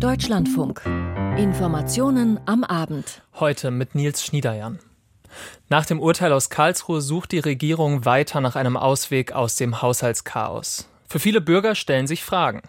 Deutschlandfunk. 0.00 0.82
Informationen 1.38 2.38
am 2.44 2.64
Abend. 2.64 3.22
Heute 3.40 3.70
mit 3.70 3.94
Nils 3.94 4.22
Schniederjan. 4.22 4.78
Nach 5.70 5.86
dem 5.86 6.00
Urteil 6.00 6.34
aus 6.34 6.50
Karlsruhe 6.50 7.00
sucht 7.00 7.32
die 7.32 7.38
Regierung 7.38 8.04
weiter 8.04 8.42
nach 8.42 8.56
einem 8.56 8.76
Ausweg 8.76 9.32
aus 9.32 9.56
dem 9.56 9.80
Haushaltschaos. 9.80 10.86
Für 11.08 11.18
viele 11.18 11.40
Bürger 11.40 11.74
stellen 11.74 12.06
sich 12.06 12.22
Fragen. 12.22 12.60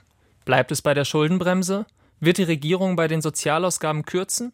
Bleibt 0.45 0.71
es 0.71 0.81
bei 0.81 0.93
der 0.93 1.03
Schuldenbremse? 1.03 1.85
Wird 2.21 2.37
die 2.37 2.43
Regierung 2.43 2.95
bei 2.95 3.09
den 3.09 3.21
Sozialausgaben 3.21 4.05
kürzen? 4.05 4.54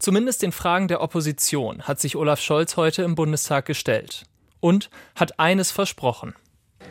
Zumindest 0.00 0.42
den 0.42 0.50
Fragen 0.50 0.88
der 0.88 1.02
Opposition 1.02 1.82
hat 1.82 2.00
sich 2.00 2.16
Olaf 2.16 2.40
Scholz 2.40 2.76
heute 2.76 3.02
im 3.04 3.14
Bundestag 3.14 3.64
gestellt 3.64 4.24
und 4.58 4.90
hat 5.14 5.38
eines 5.38 5.70
versprochen. 5.70 6.34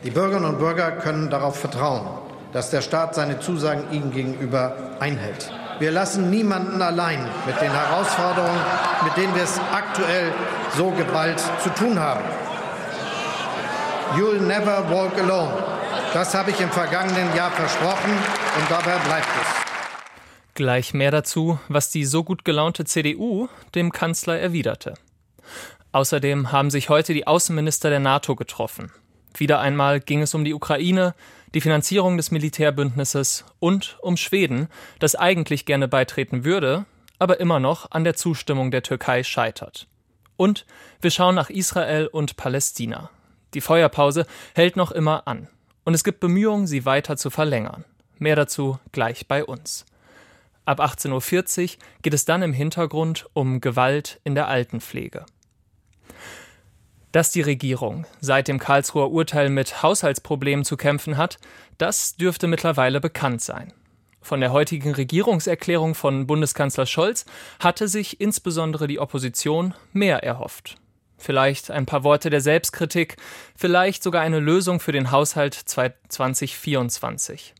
Die 0.04 0.10
Bürgerinnen 0.10 0.54
und 0.54 0.58
Bürger 0.58 0.90
können 0.92 1.28
darauf 1.28 1.58
vertrauen, 1.58 2.31
dass 2.52 2.70
der 2.70 2.82
Staat 2.82 3.14
seine 3.14 3.40
Zusagen 3.40 3.90
ihnen 3.90 4.12
gegenüber 4.12 4.76
einhält. 5.00 5.50
Wir 5.78 5.90
lassen 5.90 6.30
niemanden 6.30 6.80
allein 6.80 7.26
mit 7.46 7.60
den 7.60 7.72
Herausforderungen, 7.72 8.60
mit 9.04 9.16
denen 9.16 9.34
wir 9.34 9.42
es 9.42 9.58
aktuell 9.72 10.32
so 10.76 10.90
geballt 10.90 11.42
zu 11.62 11.70
tun 11.70 11.98
haben. 11.98 12.22
You'll 14.16 14.40
never 14.40 14.88
walk 14.90 15.18
alone. 15.18 15.52
Das 16.12 16.34
habe 16.34 16.50
ich 16.50 16.60
im 16.60 16.70
vergangenen 16.70 17.34
Jahr 17.34 17.50
versprochen 17.50 18.10
und 18.10 18.70
dabei 18.70 18.98
bleibt 19.06 19.28
es. 19.40 19.62
Gleich 20.54 20.92
mehr 20.92 21.10
dazu, 21.10 21.58
was 21.68 21.90
die 21.90 22.04
so 22.04 22.22
gut 22.22 22.44
gelaunte 22.44 22.84
CDU 22.84 23.48
dem 23.74 23.90
Kanzler 23.90 24.38
erwiderte. 24.38 24.94
Außerdem 25.92 26.52
haben 26.52 26.70
sich 26.70 26.90
heute 26.90 27.14
die 27.14 27.26
Außenminister 27.26 27.88
der 27.88 28.00
NATO 28.00 28.36
getroffen. 28.36 28.92
Wieder 29.34 29.60
einmal 29.60 30.00
ging 30.00 30.20
es 30.20 30.34
um 30.34 30.44
die 30.44 30.52
Ukraine, 30.52 31.14
die 31.54 31.60
Finanzierung 31.60 32.16
des 32.16 32.30
Militärbündnisses 32.30 33.44
und 33.58 33.98
um 34.00 34.16
Schweden, 34.16 34.68
das 34.98 35.14
eigentlich 35.14 35.66
gerne 35.66 35.88
beitreten 35.88 36.44
würde, 36.44 36.86
aber 37.18 37.40
immer 37.40 37.60
noch 37.60 37.90
an 37.90 38.04
der 38.04 38.14
Zustimmung 38.14 38.70
der 38.70 38.82
Türkei 38.82 39.22
scheitert. 39.22 39.86
Und 40.36 40.66
wir 41.00 41.10
schauen 41.10 41.34
nach 41.34 41.50
Israel 41.50 42.06
und 42.06 42.36
Palästina. 42.36 43.10
Die 43.54 43.60
Feuerpause 43.60 44.26
hält 44.54 44.76
noch 44.76 44.90
immer 44.90 45.28
an. 45.28 45.48
Und 45.84 45.94
es 45.94 46.04
gibt 46.04 46.20
Bemühungen, 46.20 46.66
sie 46.66 46.84
weiter 46.84 47.16
zu 47.16 47.30
verlängern. 47.30 47.84
Mehr 48.18 48.36
dazu 48.36 48.78
gleich 48.92 49.26
bei 49.28 49.44
uns. 49.44 49.84
Ab 50.64 50.80
18.40 50.80 51.62
Uhr 51.62 51.78
geht 52.02 52.14
es 52.14 52.24
dann 52.24 52.42
im 52.42 52.52
Hintergrund 52.52 53.26
um 53.32 53.60
Gewalt 53.60 54.20
in 54.24 54.34
der 54.34 54.48
Altenpflege. 54.48 55.26
Dass 57.12 57.30
die 57.30 57.42
Regierung 57.42 58.06
seit 58.20 58.48
dem 58.48 58.58
Karlsruher 58.58 59.10
Urteil 59.10 59.50
mit 59.50 59.82
Haushaltsproblemen 59.82 60.64
zu 60.64 60.78
kämpfen 60.78 61.18
hat, 61.18 61.36
das 61.76 62.16
dürfte 62.16 62.46
mittlerweile 62.46 63.00
bekannt 63.00 63.42
sein. 63.42 63.74
Von 64.22 64.40
der 64.40 64.52
heutigen 64.52 64.94
Regierungserklärung 64.94 65.94
von 65.94 66.26
Bundeskanzler 66.26 66.86
Scholz 66.86 67.26
hatte 67.58 67.88
sich 67.88 68.20
insbesondere 68.20 68.86
die 68.86 69.00
Opposition 69.00 69.74
mehr 69.92 70.22
erhofft. 70.22 70.76
Vielleicht 71.18 71.70
ein 71.70 71.86
paar 71.86 72.02
Worte 72.02 72.30
der 72.30 72.40
Selbstkritik, 72.40 73.16
vielleicht 73.56 74.02
sogar 74.02 74.22
eine 74.22 74.40
Lösung 74.40 74.80
für 74.80 74.92
den 74.92 75.10
Haushalt 75.10 75.54
2024. 75.54 77.54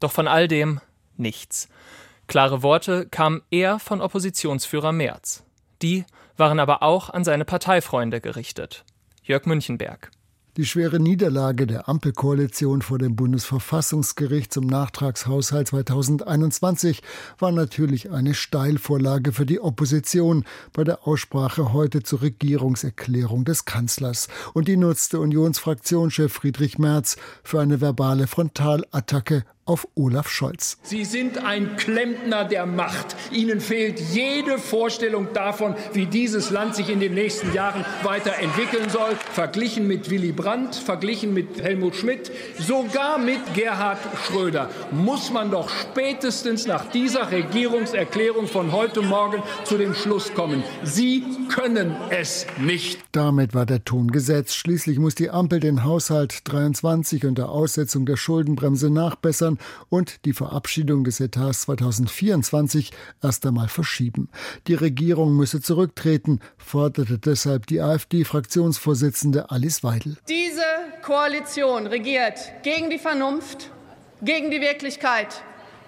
Doch 0.00 0.12
von 0.12 0.26
all 0.26 0.48
dem 0.48 0.80
nichts. 1.16 1.68
Klare 2.28 2.62
Worte 2.62 3.06
kamen 3.08 3.42
eher 3.50 3.78
von 3.78 4.00
Oppositionsführer 4.00 4.92
Merz. 4.92 5.44
Die 5.82 6.04
waren 6.36 6.60
aber 6.60 6.82
auch 6.82 7.10
an 7.10 7.24
seine 7.24 7.44
Parteifreunde 7.44 8.20
gerichtet. 8.20 8.84
Jörg 9.22 9.46
Münchenberg. 9.46 10.10
Die 10.56 10.64
schwere 10.64 10.98
Niederlage 10.98 11.66
der 11.66 11.86
Ampelkoalition 11.86 12.80
vor 12.80 12.96
dem 12.96 13.14
Bundesverfassungsgericht 13.14 14.50
zum 14.50 14.66
Nachtragshaushalt 14.66 15.68
2021 15.68 17.02
war 17.38 17.52
natürlich 17.52 18.10
eine 18.10 18.32
Steilvorlage 18.32 19.32
für 19.32 19.44
die 19.44 19.60
Opposition 19.60 20.44
bei 20.72 20.82
der 20.82 21.06
Aussprache 21.06 21.74
heute 21.74 22.02
zur 22.02 22.22
Regierungserklärung 22.22 23.44
des 23.44 23.66
Kanzlers. 23.66 24.28
Und 24.54 24.66
die 24.66 24.78
nutzte 24.78 25.20
Unionsfraktionschef 25.20 26.32
Friedrich 26.32 26.78
Merz 26.78 27.18
für 27.42 27.60
eine 27.60 27.82
verbale 27.82 28.26
Frontalattacke 28.26 29.44
auf 29.66 29.86
Olaf 29.96 30.28
Scholz. 30.30 30.78
Sie 30.82 31.04
sind 31.04 31.44
ein 31.44 31.76
Klempner 31.76 32.44
der 32.44 32.66
Macht. 32.66 33.16
Ihnen 33.32 33.60
fehlt 33.60 34.00
jede 34.00 34.58
Vorstellung 34.58 35.32
davon, 35.34 35.74
wie 35.92 36.06
dieses 36.06 36.50
Land 36.50 36.76
sich 36.76 36.88
in 36.88 37.00
den 37.00 37.14
nächsten 37.14 37.52
Jahren 37.52 37.84
weiterentwickeln 38.02 38.88
soll. 38.88 39.16
Verglichen 39.32 39.86
mit 39.86 40.08
Willy 40.08 40.32
Brandt, 40.32 40.76
verglichen 40.76 41.34
mit 41.34 41.60
Helmut 41.60 41.96
Schmidt, 41.96 42.30
sogar 42.58 43.18
mit 43.18 43.40
Gerhard 43.54 43.98
Schröder 44.26 44.70
muss 44.92 45.32
man 45.32 45.50
doch 45.50 45.68
spätestens 45.68 46.66
nach 46.66 46.90
dieser 46.90 47.30
Regierungserklärung 47.30 48.46
von 48.46 48.72
heute 48.72 49.02
Morgen 49.02 49.42
zu 49.64 49.76
dem 49.76 49.94
Schluss 49.94 50.32
kommen. 50.34 50.62
Sie 50.84 51.24
können 51.48 51.94
es 52.10 52.46
nicht. 52.58 53.00
Damit 53.12 53.54
war 53.54 53.66
der 53.66 53.84
Ton 53.84 54.10
gesetzt. 54.10 54.56
Schließlich 54.56 54.98
muss 54.98 55.14
die 55.14 55.30
Ampel 55.30 55.60
den 55.60 55.84
Haushalt 55.84 56.40
23 56.44 57.24
unter 57.24 57.48
Aussetzung 57.48 58.06
der 58.06 58.16
Schuldenbremse 58.16 58.90
nachbessern 58.90 59.55
und 59.88 60.24
die 60.24 60.32
Verabschiedung 60.32 61.04
des 61.04 61.20
Etats 61.20 61.62
2024 61.62 62.90
erst 63.22 63.46
einmal 63.46 63.68
verschieben. 63.68 64.28
Die 64.66 64.74
Regierung 64.74 65.36
müsse 65.36 65.60
zurücktreten, 65.60 66.40
forderte 66.58 67.18
deshalb 67.18 67.66
die 67.66 67.80
AfD-Fraktionsvorsitzende 67.80 69.50
Alice 69.50 69.82
Weidel. 69.82 70.16
Diese 70.28 70.64
Koalition 71.02 71.86
regiert 71.86 72.38
gegen 72.62 72.90
die 72.90 72.98
Vernunft, 72.98 73.70
gegen 74.22 74.50
die 74.50 74.60
Wirklichkeit, 74.60 75.42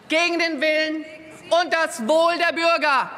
gegen 0.09 0.39
den 0.39 0.61
Willen 0.61 1.05
und 1.51 1.73
das 1.73 2.01
Wohl 2.07 2.37
der 2.39 2.55
Bürger. 2.55 3.11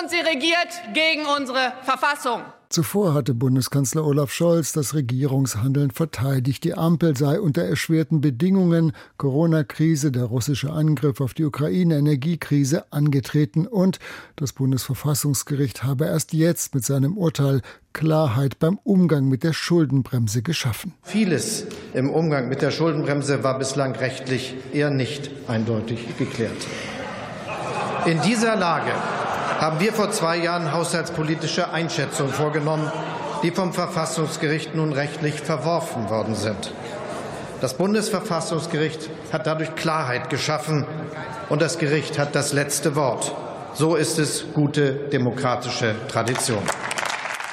Und 0.00 0.10
sie 0.10 0.18
regiert 0.18 0.94
gegen 0.94 1.26
unsere 1.26 1.72
Verfassung. 1.82 2.42
Zuvor 2.76 3.14
hatte 3.14 3.32
Bundeskanzler 3.32 4.04
Olaf 4.04 4.30
Scholz 4.30 4.74
das 4.74 4.92
Regierungshandeln 4.92 5.92
verteidigt. 5.92 6.62
Die 6.62 6.74
Ampel 6.74 7.16
sei 7.16 7.40
unter 7.40 7.62
erschwerten 7.62 8.20
Bedingungen 8.20 8.92
Corona-Krise, 9.16 10.12
der 10.12 10.24
russische 10.24 10.70
Angriff 10.70 11.22
auf 11.22 11.32
die 11.32 11.46
Ukraine, 11.46 11.96
Energiekrise 11.96 12.92
angetreten 12.92 13.66
und 13.66 13.98
das 14.36 14.52
Bundesverfassungsgericht 14.52 15.84
habe 15.84 16.04
erst 16.04 16.34
jetzt 16.34 16.74
mit 16.74 16.84
seinem 16.84 17.16
Urteil 17.16 17.62
Klarheit 17.94 18.58
beim 18.58 18.78
Umgang 18.84 19.26
mit 19.26 19.42
der 19.42 19.54
Schuldenbremse 19.54 20.42
geschaffen. 20.42 20.92
Vieles 21.02 21.64
im 21.94 22.10
Umgang 22.10 22.50
mit 22.50 22.60
der 22.60 22.72
Schuldenbremse 22.72 23.42
war 23.42 23.58
bislang 23.58 23.96
rechtlich 23.96 24.54
eher 24.74 24.90
nicht 24.90 25.30
eindeutig 25.48 26.18
geklärt. 26.18 26.66
In 28.04 28.20
dieser 28.20 28.54
Lage 28.54 28.92
haben 29.60 29.80
wir 29.80 29.92
vor 29.92 30.10
zwei 30.10 30.36
Jahren 30.36 30.72
haushaltspolitische 30.72 31.70
Einschätzungen 31.70 32.32
vorgenommen, 32.32 32.90
die 33.42 33.50
vom 33.50 33.72
Verfassungsgericht 33.72 34.74
nun 34.74 34.92
rechtlich 34.92 35.40
verworfen 35.40 36.10
worden 36.10 36.34
sind. 36.34 36.72
Das 37.60 37.74
Bundesverfassungsgericht 37.74 39.08
hat 39.32 39.46
dadurch 39.46 39.74
Klarheit 39.74 40.28
geschaffen, 40.30 40.86
und 41.48 41.62
das 41.62 41.78
Gericht 41.78 42.18
hat 42.18 42.34
das 42.34 42.52
letzte 42.52 42.96
Wort. 42.96 43.32
So 43.74 43.94
ist 43.94 44.18
es 44.18 44.46
gute 44.52 44.92
demokratische 44.92 45.94
Tradition. 46.08 46.62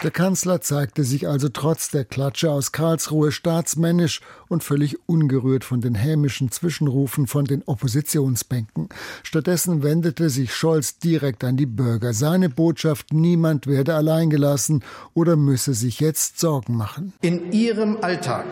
Der 0.04 0.12
Kanzler 0.12 0.60
zeigte 0.60 1.06
sich 1.06 1.30
also 1.30 1.48
trotz 1.48 1.90
der 1.90 2.04
Klatsche 2.04 2.52
aus 2.52 2.74
Karlsruhe 2.74 3.32
staatsmännisch 3.32 4.20
und 4.50 4.62
völlig 4.62 4.98
ungerührt 5.08 5.64
von 5.64 5.80
den 5.80 5.96
hämischen 5.96 6.52
Zwischenrufen 6.52 7.26
von 7.26 7.46
den 7.46 7.64
Oppositionsbänken. 7.66 8.90
Stattdessen 9.24 9.82
wendete 9.82 10.30
sich 10.30 10.54
Scholz 10.54 10.98
direkt 10.98 11.46
an 11.46 11.56
die 11.56 11.66
Bürger. 11.66 12.14
Seine 12.14 12.50
Botschaft, 12.50 13.14
niemand 13.14 13.66
werde 13.66 13.96
alleingelassen 13.96 14.84
oder 15.14 15.38
müsse 15.38 15.74
sich 15.74 16.02
jetzt 16.02 16.38
Sorgen 16.38 16.76
machen. 16.76 17.14
In 17.22 17.54
Ihrem 17.54 17.98
Alltag 18.02 18.46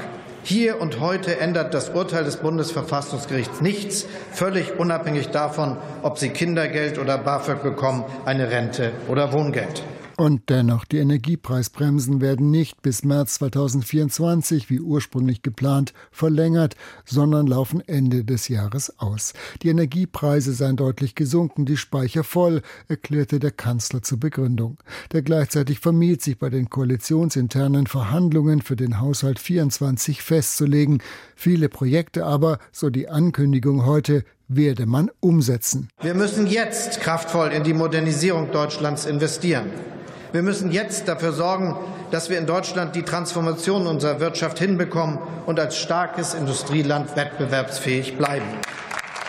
hier 0.44 0.79
und 0.79 1.01
heute 1.01 1.38
ändert 1.38 1.73
das 1.73 1.89
Urteil 1.89 2.23
des 2.23 2.38
Bundesverfassungsgerichts 2.38 3.59
nichts, 3.59 4.06
völlig 4.31 4.79
unabhängig 4.79 5.28
davon, 5.28 5.75
ob 6.01 6.18
Sie 6.18 6.29
Kindergeld 6.29 6.97
oder 6.97 7.18
BAföG 7.18 7.62
bekommen, 7.62 8.06
eine 8.24 8.50
Rente 8.50 8.94
oder 9.09 9.33
Wohngeld. 9.33 9.83
Und 10.21 10.51
dennoch, 10.51 10.85
die 10.85 11.00
Energiepreisbremsen 11.00 12.21
werden 12.21 12.51
nicht 12.51 12.83
bis 12.83 13.03
März 13.03 13.39
2024, 13.39 14.69
wie 14.69 14.79
ursprünglich 14.79 15.41
geplant, 15.41 15.95
verlängert, 16.12 16.75
sondern 17.06 17.47
laufen 17.47 17.81
Ende 17.88 18.23
des 18.23 18.47
Jahres 18.47 19.00
aus. 19.00 19.33
Die 19.63 19.69
Energiepreise 19.69 20.53
seien 20.53 20.75
deutlich 20.75 21.15
gesunken, 21.15 21.65
die 21.65 21.75
Speicher 21.75 22.23
voll, 22.23 22.62
erklärte 22.88 23.39
der 23.39 23.50
Kanzler 23.50 24.03
zur 24.03 24.19
Begründung. 24.19 24.77
Der 25.12 25.23
gleichzeitig 25.23 25.79
vermied 25.79 26.21
sich 26.21 26.38
bei 26.38 26.51
den 26.51 26.69
koalitionsinternen 26.69 27.88
Verhandlungen 27.88 28.62
für 28.62 28.75
den 28.75 29.00
Haushalt 29.00 29.39
24 29.39 30.21
festzulegen. 30.21 31.01
Viele 31.35 31.68
Projekte 31.68 32.27
aber, 32.27 32.59
so 32.71 32.91
die 32.91 33.09
Ankündigung 33.09 33.88
heute, 33.88 34.23
werde 34.47 34.85
man 34.85 35.09
umsetzen. 35.19 35.88
Wir 36.00 36.13
müssen 36.13 36.45
jetzt 36.45 37.01
kraftvoll 37.01 37.47
in 37.53 37.63
die 37.63 37.73
Modernisierung 37.73 38.51
Deutschlands 38.51 39.07
investieren. 39.07 39.65
Wir 40.31 40.44
müssen 40.44 40.72
jetzt 40.72 41.10
dafür 41.10 41.33
sorgen, 41.33 41.75
dass 42.10 42.30
wir 42.30 42.38
in 42.38 42.45
Deutschland 42.45 42.95
die 42.95 43.04
Transformation 43.04 43.86
unserer 43.86 44.22
Wirtschaft 44.22 44.60
hinbekommen 44.60 45.19
und 45.45 45.60
als 45.60 45.78
starkes 45.78 46.33
Industrieland 46.33 47.18
wettbewerbsfähig 47.18 48.18
bleiben. 48.18 48.45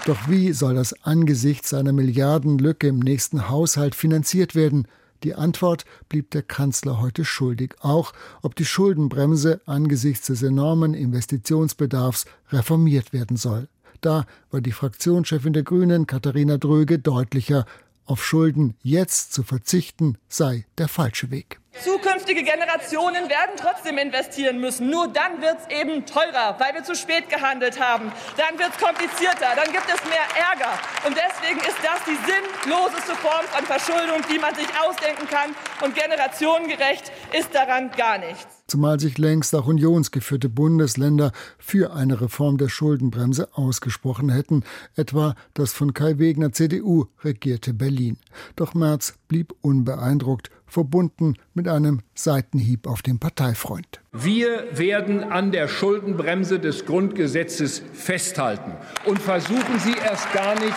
Doch 0.07 0.29
wie 0.29 0.53
soll 0.53 0.77
das 0.77 0.95
angesichts 1.05 1.75
einer 1.75 1.93
Milliardenlücke 1.93 2.87
im 2.87 3.01
nächsten 3.01 3.49
Haushalt 3.49 3.97
finanziert 3.97 4.55
werden? 4.55 4.87
Die 5.25 5.35
Antwort 5.35 5.85
blieb 6.09 6.31
der 6.31 6.43
Kanzler 6.43 7.01
heute 7.01 7.25
schuldig, 7.25 7.75
auch 7.81 8.13
ob 8.43 8.55
die 8.55 8.65
Schuldenbremse 8.65 9.61
angesichts 9.67 10.29
des 10.29 10.43
enormen 10.43 10.95
Investitionsbedarfs 10.95 12.27
reformiert 12.51 13.13
werden 13.13 13.37
soll. 13.37 13.69
Da 14.01 14.25
war 14.51 14.61
die 14.61 14.73
Fraktionschefin 14.73 15.53
der 15.53 15.63
Grünen, 15.63 16.07
Katharina 16.07 16.59
Dröge, 16.59 16.99
deutlicher. 16.99 17.67
Auf 18.05 18.25
Schulden 18.25 18.77
jetzt 18.83 19.33
zu 19.33 19.43
verzichten 19.43 20.19
sei 20.29 20.67
der 20.79 20.89
falsche 20.89 21.31
Weg. 21.31 21.61
Zukünftige 21.83 22.43
Generationen 22.43 23.31
werden 23.31 23.53
trotzdem 23.57 23.97
investieren 23.97 24.61
müssen. 24.61 24.91
Nur 24.91 25.09
dann 25.09 25.41
wird 25.41 25.57
es 25.61 25.77
eben 25.77 26.05
teurer, 26.05 26.57
weil 26.59 26.75
wir 26.75 26.85
zu 26.85 26.95
spät 26.95 27.31
gehandelt 27.31 27.81
haben. 27.81 28.13
Dann 28.37 28.59
wird 28.59 28.71
es 28.71 28.79
komplizierter, 28.79 29.55
dann 29.57 29.73
gibt 29.73 29.87
es 29.89 30.05
mehr 30.05 30.27
Ärger. 30.37 30.79
Und 31.07 31.17
deswegen 31.17 31.61
ist 31.61 31.79
das 31.83 32.05
die 32.05 32.19
sinnloseste 32.29 33.15
Form 33.15 33.47
von 33.47 33.65
Verschuldung, 33.65 34.21
die 34.31 34.39
man 34.39 34.55
sich 34.55 34.69
ausdenken 34.85 35.27
kann. 35.29 35.55
Und 35.81 35.95
generationengerecht 35.95 37.11
ist 37.33 37.55
daran 37.55 37.91
gar 37.93 38.19
nichts. 38.19 38.62
Zumal 38.73 38.99
sich 38.99 39.19
längst 39.19 39.55
auch 39.55 39.67
unionsgeführte 39.67 40.49
Bundesländer 40.49 41.33
für 41.59 41.93
eine 41.93 42.23
Reform 42.23 42.57
der 42.57 42.71
Schuldenbremse 42.71 43.51
ausgesprochen 43.53 44.31
hätten, 44.31 44.65
etwa 44.97 45.35
das 45.53 45.75
von 45.75 45.93
Kai 45.93 46.19
Wegner 46.19 46.53
CDU 46.53 47.05
regierte 47.23 47.75
Berlin. 47.75 48.17
Doch 48.57 48.73
Merz 48.73 49.13
blieb 49.29 49.53
unbeeindruckt 49.61 50.51
verbunden 50.67 51.35
mit 51.53 51.69
einem 51.69 52.01
Seitenhieb 52.15 52.87
auf 52.87 53.03
den 53.03 53.19
Parteifreund. 53.19 54.01
Wir 54.11 54.65
werden 54.73 55.23
an 55.23 55.53
der 55.53 55.69
Schuldenbremse 55.69 56.59
des 56.59 56.87
Grundgesetzes 56.87 57.83
festhalten 57.93 58.73
und 59.05 59.19
versuchen 59.19 59.79
Sie 59.81 59.93
erst 60.03 60.33
gar 60.33 60.55
nicht 60.55 60.73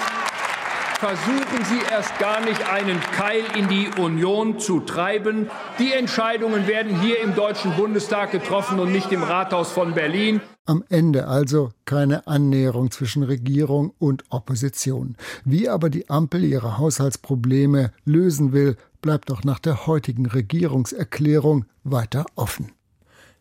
versuchen 1.05 1.63
Sie 1.65 1.81
erst 1.91 2.17
gar 2.17 2.43
nicht 2.43 2.67
einen 2.67 2.99
Keil 2.99 3.43
in 3.55 3.67
die 3.67 3.89
Union 4.01 4.57
zu 4.57 4.79
treiben. 4.79 5.51
Die 5.77 5.93
Entscheidungen 5.93 6.65
werden 6.65 6.99
hier 6.99 7.21
im 7.21 7.35
Deutschen 7.35 7.75
Bundestag 7.75 8.31
getroffen 8.31 8.79
und 8.79 8.91
nicht 8.91 9.11
im 9.11 9.21
Rathaus 9.21 9.71
von 9.71 9.93
Berlin. 9.93 10.41
Am 10.65 10.83
Ende 10.89 11.27
also 11.27 11.69
keine 11.85 12.25
Annäherung 12.25 12.89
zwischen 12.89 13.21
Regierung 13.21 13.93
und 13.99 14.23
Opposition. 14.29 15.15
Wie 15.43 15.69
aber 15.69 15.91
die 15.91 16.09
Ampel 16.09 16.43
ihre 16.43 16.79
Haushaltsprobleme 16.79 17.91
lösen 18.05 18.51
will, 18.51 18.75
bleibt 19.03 19.31
auch 19.31 19.43
nach 19.43 19.59
der 19.59 19.85
heutigen 19.85 20.25
Regierungserklärung 20.25 21.65
weiter 21.83 22.25
offen. 22.33 22.71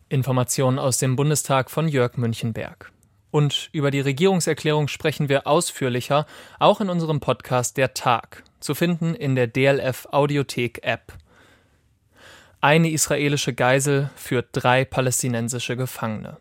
Informationen 0.07 0.77
aus 0.77 0.99
dem 0.99 1.15
Bundestag 1.15 1.71
von 1.71 1.87
Jörg 1.87 2.15
Münchenberg. 2.17 2.91
Und 3.35 3.67
über 3.73 3.91
die 3.91 3.99
Regierungserklärung 3.99 4.87
sprechen 4.87 5.27
wir 5.27 5.45
ausführlicher, 5.45 6.25
auch 6.57 6.79
in 6.79 6.87
unserem 6.87 7.19
Podcast 7.19 7.75
Der 7.75 7.93
Tag, 7.93 8.43
zu 8.61 8.73
finden 8.75 9.13
in 9.13 9.35
der 9.35 9.47
DLF 9.47 10.07
Audiothek 10.09 10.79
App. 10.83 11.11
Eine 12.61 12.91
israelische 12.91 13.53
Geisel 13.53 14.09
führt 14.15 14.47
drei 14.53 14.85
palästinensische 14.85 15.75
Gefangene. 15.75 16.37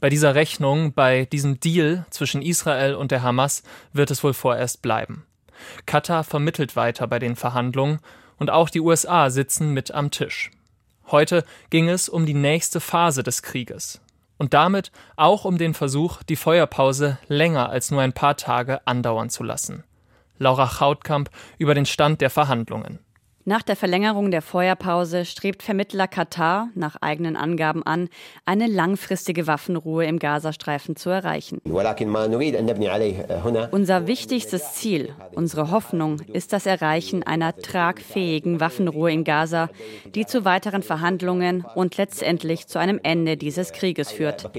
Bei 0.00 0.08
dieser 0.08 0.34
Rechnung, 0.34 0.94
bei 0.94 1.26
diesem 1.26 1.60
Deal 1.60 2.06
zwischen 2.08 2.40
Israel 2.40 2.94
und 2.94 3.10
der 3.10 3.22
Hamas 3.22 3.62
wird 3.92 4.10
es 4.10 4.24
wohl 4.24 4.32
vorerst 4.32 4.80
bleiben. 4.80 5.26
Katar 5.84 6.24
vermittelt 6.24 6.76
weiter 6.76 7.06
bei 7.08 7.18
den 7.18 7.36
Verhandlungen 7.36 7.98
und 8.38 8.48
auch 8.48 8.70
die 8.70 8.80
USA 8.80 9.28
sitzen 9.28 9.74
mit 9.74 9.90
am 9.90 10.10
Tisch. 10.10 10.50
Heute 11.08 11.44
ging 11.68 11.90
es 11.90 12.08
um 12.08 12.24
die 12.24 12.32
nächste 12.32 12.80
Phase 12.80 13.22
des 13.22 13.42
Krieges 13.42 14.00
und 14.38 14.54
damit 14.54 14.90
auch 15.16 15.44
um 15.44 15.58
den 15.58 15.74
Versuch, 15.74 16.22
die 16.22 16.36
Feuerpause 16.36 17.18
länger 17.26 17.68
als 17.68 17.90
nur 17.90 18.00
ein 18.00 18.12
paar 18.12 18.36
Tage 18.36 18.86
andauern 18.86 19.30
zu 19.30 19.42
lassen. 19.42 19.84
Laura 20.38 20.68
Chautkamp 20.68 21.30
über 21.58 21.74
den 21.74 21.86
Stand 21.86 22.20
der 22.20 22.30
Verhandlungen. 22.30 23.00
Nach 23.48 23.62
der 23.62 23.76
Verlängerung 23.76 24.30
der 24.30 24.42
Feuerpause 24.42 25.24
strebt 25.24 25.62
Vermittler 25.62 26.06
Katar 26.06 26.68
nach 26.74 26.96
eigenen 27.00 27.34
Angaben 27.34 27.82
an, 27.82 28.10
eine 28.44 28.66
langfristige 28.66 29.46
Waffenruhe 29.46 30.04
im 30.04 30.18
Gazastreifen 30.18 30.96
zu 30.96 31.08
erreichen. 31.08 31.62
Unser 33.70 34.06
wichtigstes 34.06 34.74
Ziel, 34.74 35.14
unsere 35.34 35.70
Hoffnung 35.70 36.20
ist 36.30 36.52
das 36.52 36.66
Erreichen 36.66 37.22
einer 37.22 37.56
tragfähigen 37.56 38.60
Waffenruhe 38.60 39.10
in 39.10 39.24
Gaza, 39.24 39.70
die 40.14 40.26
zu 40.26 40.44
weiteren 40.44 40.82
Verhandlungen 40.82 41.64
und 41.74 41.96
letztendlich 41.96 42.66
zu 42.66 42.78
einem 42.78 43.00
Ende 43.02 43.38
dieses 43.38 43.72
Krieges 43.72 44.12
führt. 44.12 44.50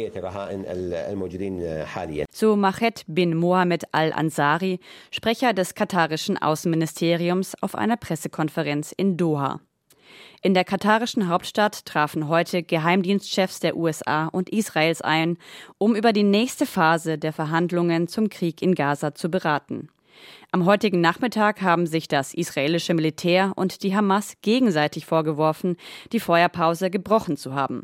So 2.32 2.56
Mached 2.56 3.04
bin 3.06 3.38
Mohammed 3.38 3.84
al-Ansari, 3.92 4.80
Sprecher 5.12 5.54
des 5.54 5.76
katarischen 5.76 6.40
Außenministeriums 6.42 7.54
auf 7.62 7.76
einer 7.76 7.96
Pressekonferenz 7.96 8.79
Konferenz 8.80 8.94
in 8.94 9.18
Doha. 9.18 9.60
In 10.42 10.54
der 10.54 10.64
katarischen 10.64 11.28
Hauptstadt 11.28 11.86
trafen 11.86 12.30
heute 12.30 12.64
Geheimdienstchefs 12.64 13.60
der 13.60 13.76
USA 13.76 14.28
und 14.28 14.50
Israels 14.50 15.02
ein, 15.02 15.38
um 15.78 15.96
über 15.96 16.14
die 16.14 16.24
nächste 16.24 16.66
Phase 16.66 17.18
der 17.18 17.34
Verhandlungen 17.34 18.08
zum 18.08 18.30
Krieg 18.30 18.62
in 18.62 18.74
Gaza 18.74 19.14
zu 19.14 19.30
beraten. 19.30 19.90
Am 20.52 20.66
heutigen 20.66 21.02
Nachmittag 21.02 21.62
haben 21.62 21.88
sich 21.88 22.08
das 22.08 22.34
israelische 22.34 22.94
Militär 22.94 23.52
und 23.56 23.84
die 23.84 23.96
Hamas 23.96 24.36
gegenseitig 24.42 25.06
vorgeworfen, 25.06 25.76
die 26.14 26.22
Feuerpause 26.22 26.90
gebrochen 26.90 27.36
zu 27.36 27.54
haben. 27.54 27.84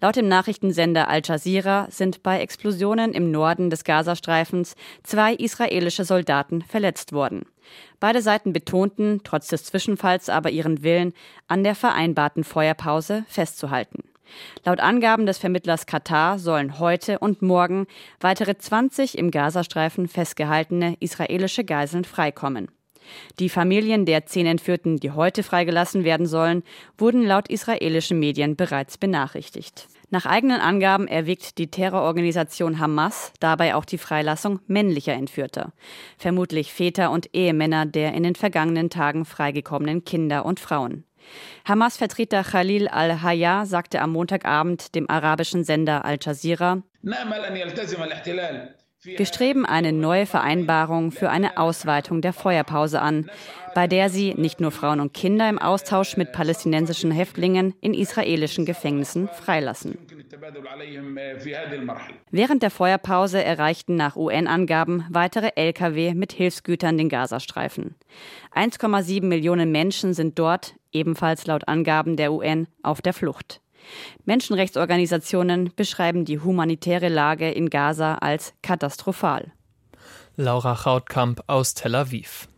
Laut 0.00 0.16
dem 0.16 0.28
Nachrichtensender 0.28 1.08
Al 1.08 1.22
Jazeera 1.24 1.86
sind 1.90 2.22
bei 2.22 2.40
Explosionen 2.40 3.12
im 3.12 3.30
Norden 3.30 3.70
des 3.70 3.84
Gazastreifens 3.84 4.74
zwei 5.02 5.34
israelische 5.34 6.04
Soldaten 6.04 6.62
verletzt 6.62 7.12
worden. 7.12 7.46
Beide 8.00 8.22
Seiten 8.22 8.52
betonten, 8.52 9.20
trotz 9.24 9.48
des 9.48 9.64
Zwischenfalls 9.64 10.28
aber 10.28 10.50
ihren 10.50 10.82
Willen, 10.82 11.12
an 11.48 11.64
der 11.64 11.74
vereinbarten 11.74 12.44
Feuerpause 12.44 13.24
festzuhalten. 13.28 14.02
Laut 14.64 14.80
Angaben 14.80 15.26
des 15.26 15.38
Vermittlers 15.38 15.86
Katar 15.86 16.38
sollen 16.38 16.78
heute 16.78 17.18
und 17.18 17.42
morgen 17.42 17.86
weitere 18.20 18.58
20 18.58 19.16
im 19.16 19.30
Gazastreifen 19.30 20.08
festgehaltene 20.08 20.96
israelische 21.00 21.64
Geiseln 21.64 22.04
freikommen. 22.04 22.68
Die 23.38 23.48
Familien 23.48 24.04
der 24.04 24.26
zehn 24.26 24.46
Entführten, 24.46 24.96
die 24.96 25.12
heute 25.12 25.44
freigelassen 25.44 26.02
werden 26.02 26.26
sollen, 26.26 26.64
wurden 26.98 27.24
laut 27.24 27.48
israelischen 27.48 28.18
Medien 28.18 28.56
bereits 28.56 28.98
benachrichtigt. 28.98 29.86
Nach 30.08 30.24
eigenen 30.24 30.60
Angaben 30.60 31.08
erwägt 31.08 31.58
die 31.58 31.68
Terrororganisation 31.68 32.78
Hamas 32.78 33.32
dabei 33.40 33.74
auch 33.74 33.84
die 33.84 33.98
Freilassung 33.98 34.60
männlicher 34.68 35.14
Entführter, 35.14 35.72
vermutlich 36.16 36.72
Väter 36.72 37.10
und 37.10 37.34
Ehemänner 37.34 37.86
der 37.86 38.14
in 38.14 38.22
den 38.22 38.36
vergangenen 38.36 38.88
Tagen 38.88 39.24
freigekommenen 39.24 40.04
Kinder 40.04 40.46
und 40.46 40.60
Frauen. 40.60 41.04
Hamas-Vertreter 41.64 42.44
Khalil 42.44 42.86
al-Hayya 42.86 43.66
sagte 43.66 44.00
am 44.00 44.12
Montagabend 44.12 44.94
dem 44.94 45.10
arabischen 45.10 45.64
Sender 45.64 46.04
Al 46.04 46.18
Jazeera, 46.20 46.82
wir 49.06 49.26
streben 49.26 49.64
eine 49.64 49.92
neue 49.92 50.26
Vereinbarung 50.26 51.12
für 51.12 51.30
eine 51.30 51.56
Ausweitung 51.58 52.20
der 52.20 52.32
Feuerpause 52.32 53.00
an, 53.00 53.30
bei 53.74 53.86
der 53.86 54.08
sie 54.08 54.34
nicht 54.34 54.60
nur 54.60 54.70
Frauen 54.70 55.00
und 55.00 55.14
Kinder 55.14 55.48
im 55.48 55.58
Austausch 55.58 56.16
mit 56.16 56.32
palästinensischen 56.32 57.10
Häftlingen 57.10 57.74
in 57.80 57.94
israelischen 57.94 58.64
Gefängnissen 58.64 59.28
freilassen. 59.28 59.98
Während 62.30 62.62
der 62.62 62.70
Feuerpause 62.70 63.44
erreichten 63.44 63.96
nach 63.96 64.16
UN-Angaben 64.16 65.04
weitere 65.10 65.50
Lkw 65.54 66.14
mit 66.14 66.32
Hilfsgütern 66.32 66.98
den 66.98 67.08
Gazastreifen. 67.08 67.94
1,7 68.54 69.24
Millionen 69.24 69.70
Menschen 69.70 70.14
sind 70.14 70.38
dort, 70.38 70.74
ebenfalls 70.92 71.46
laut 71.46 71.68
Angaben 71.68 72.16
der 72.16 72.32
UN, 72.32 72.66
auf 72.82 73.02
der 73.02 73.12
Flucht. 73.12 73.60
Menschenrechtsorganisationen 74.24 75.72
beschreiben 75.74 76.24
die 76.24 76.40
humanitäre 76.40 77.08
Lage 77.08 77.50
in 77.50 77.70
Gaza 77.70 78.16
als 78.16 78.54
katastrophal. 78.62 79.52
Laura 80.36 80.76
Chautkamp 80.76 81.42
aus 81.46 81.74
Tel 81.74 81.94
Aviv. 81.94 82.48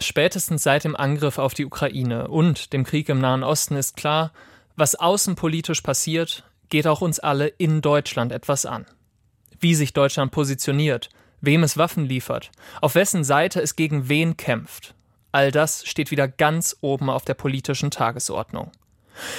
Spätestens 0.00 0.62
seit 0.62 0.84
dem 0.84 0.96
Angriff 0.96 1.38
auf 1.38 1.54
die 1.54 1.64
Ukraine 1.64 2.28
und 2.28 2.72
dem 2.72 2.84
Krieg 2.84 3.08
im 3.08 3.20
Nahen 3.20 3.44
Osten 3.44 3.76
ist 3.76 3.96
klar, 3.96 4.32
was 4.76 4.94
außenpolitisch 4.94 5.82
passiert, 5.82 6.44
geht 6.68 6.86
auch 6.86 7.00
uns 7.00 7.18
alle 7.18 7.46
in 7.46 7.80
Deutschland 7.80 8.32
etwas 8.32 8.66
an. 8.66 8.86
Wie 9.58 9.74
sich 9.74 9.92
Deutschland 9.92 10.32
positioniert, 10.32 11.10
wem 11.40 11.62
es 11.62 11.76
Waffen 11.76 12.06
liefert, 12.06 12.50
auf 12.80 12.94
wessen 12.94 13.24
Seite 13.24 13.60
es 13.60 13.76
gegen 13.76 14.08
wen 14.08 14.36
kämpft, 14.36 14.94
all 15.32 15.52
das 15.52 15.86
steht 15.86 16.10
wieder 16.10 16.28
ganz 16.28 16.76
oben 16.80 17.10
auf 17.10 17.24
der 17.24 17.34
politischen 17.34 17.90
Tagesordnung. 17.90 18.72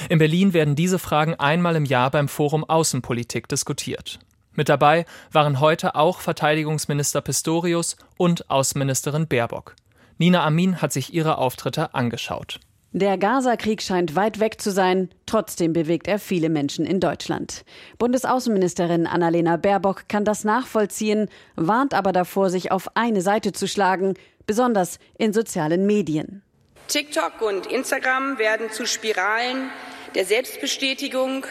In 0.09 0.19
Berlin 0.19 0.53
werden 0.53 0.75
diese 0.75 0.99
Fragen 0.99 1.35
einmal 1.35 1.75
im 1.75 1.85
Jahr 1.85 2.11
beim 2.11 2.27
Forum 2.27 2.63
Außenpolitik 2.63 3.47
diskutiert. 3.47 4.19
Mit 4.53 4.69
dabei 4.69 5.05
waren 5.31 5.59
heute 5.59 5.95
auch 5.95 6.19
Verteidigungsminister 6.19 7.21
Pistorius 7.21 7.95
und 8.17 8.49
Außenministerin 8.49 9.27
Baerbock. 9.27 9.75
Nina 10.17 10.43
Amin 10.45 10.81
hat 10.81 10.91
sich 10.91 11.13
ihre 11.13 11.37
Auftritte 11.37 11.93
angeschaut. 11.93 12.59
Der 12.93 13.17
Gaza-Krieg 13.17 13.81
scheint 13.81 14.17
weit 14.17 14.41
weg 14.41 14.59
zu 14.59 14.69
sein, 14.69 15.09
trotzdem 15.25 15.71
bewegt 15.71 16.09
er 16.09 16.19
viele 16.19 16.49
Menschen 16.49 16.85
in 16.85 16.99
Deutschland. 16.99 17.63
Bundesaußenministerin 17.97 19.07
Annalena 19.07 19.55
Baerbock 19.55 20.09
kann 20.09 20.25
das 20.25 20.43
nachvollziehen, 20.43 21.29
warnt 21.55 21.93
aber 21.93 22.11
davor, 22.11 22.49
sich 22.49 22.73
auf 22.73 22.97
eine 22.97 23.21
Seite 23.21 23.53
zu 23.53 23.65
schlagen, 23.65 24.15
besonders 24.45 24.99
in 25.17 25.31
sozialen 25.31 25.85
Medien. 25.85 26.41
TikTok 26.87 27.41
und 27.41 27.67
Instagram 27.67 28.37
werden 28.37 28.71
zu 28.71 28.85
Spiralen 28.85 29.69
der 30.15 30.25
Selbstbestätigung, 30.25 31.45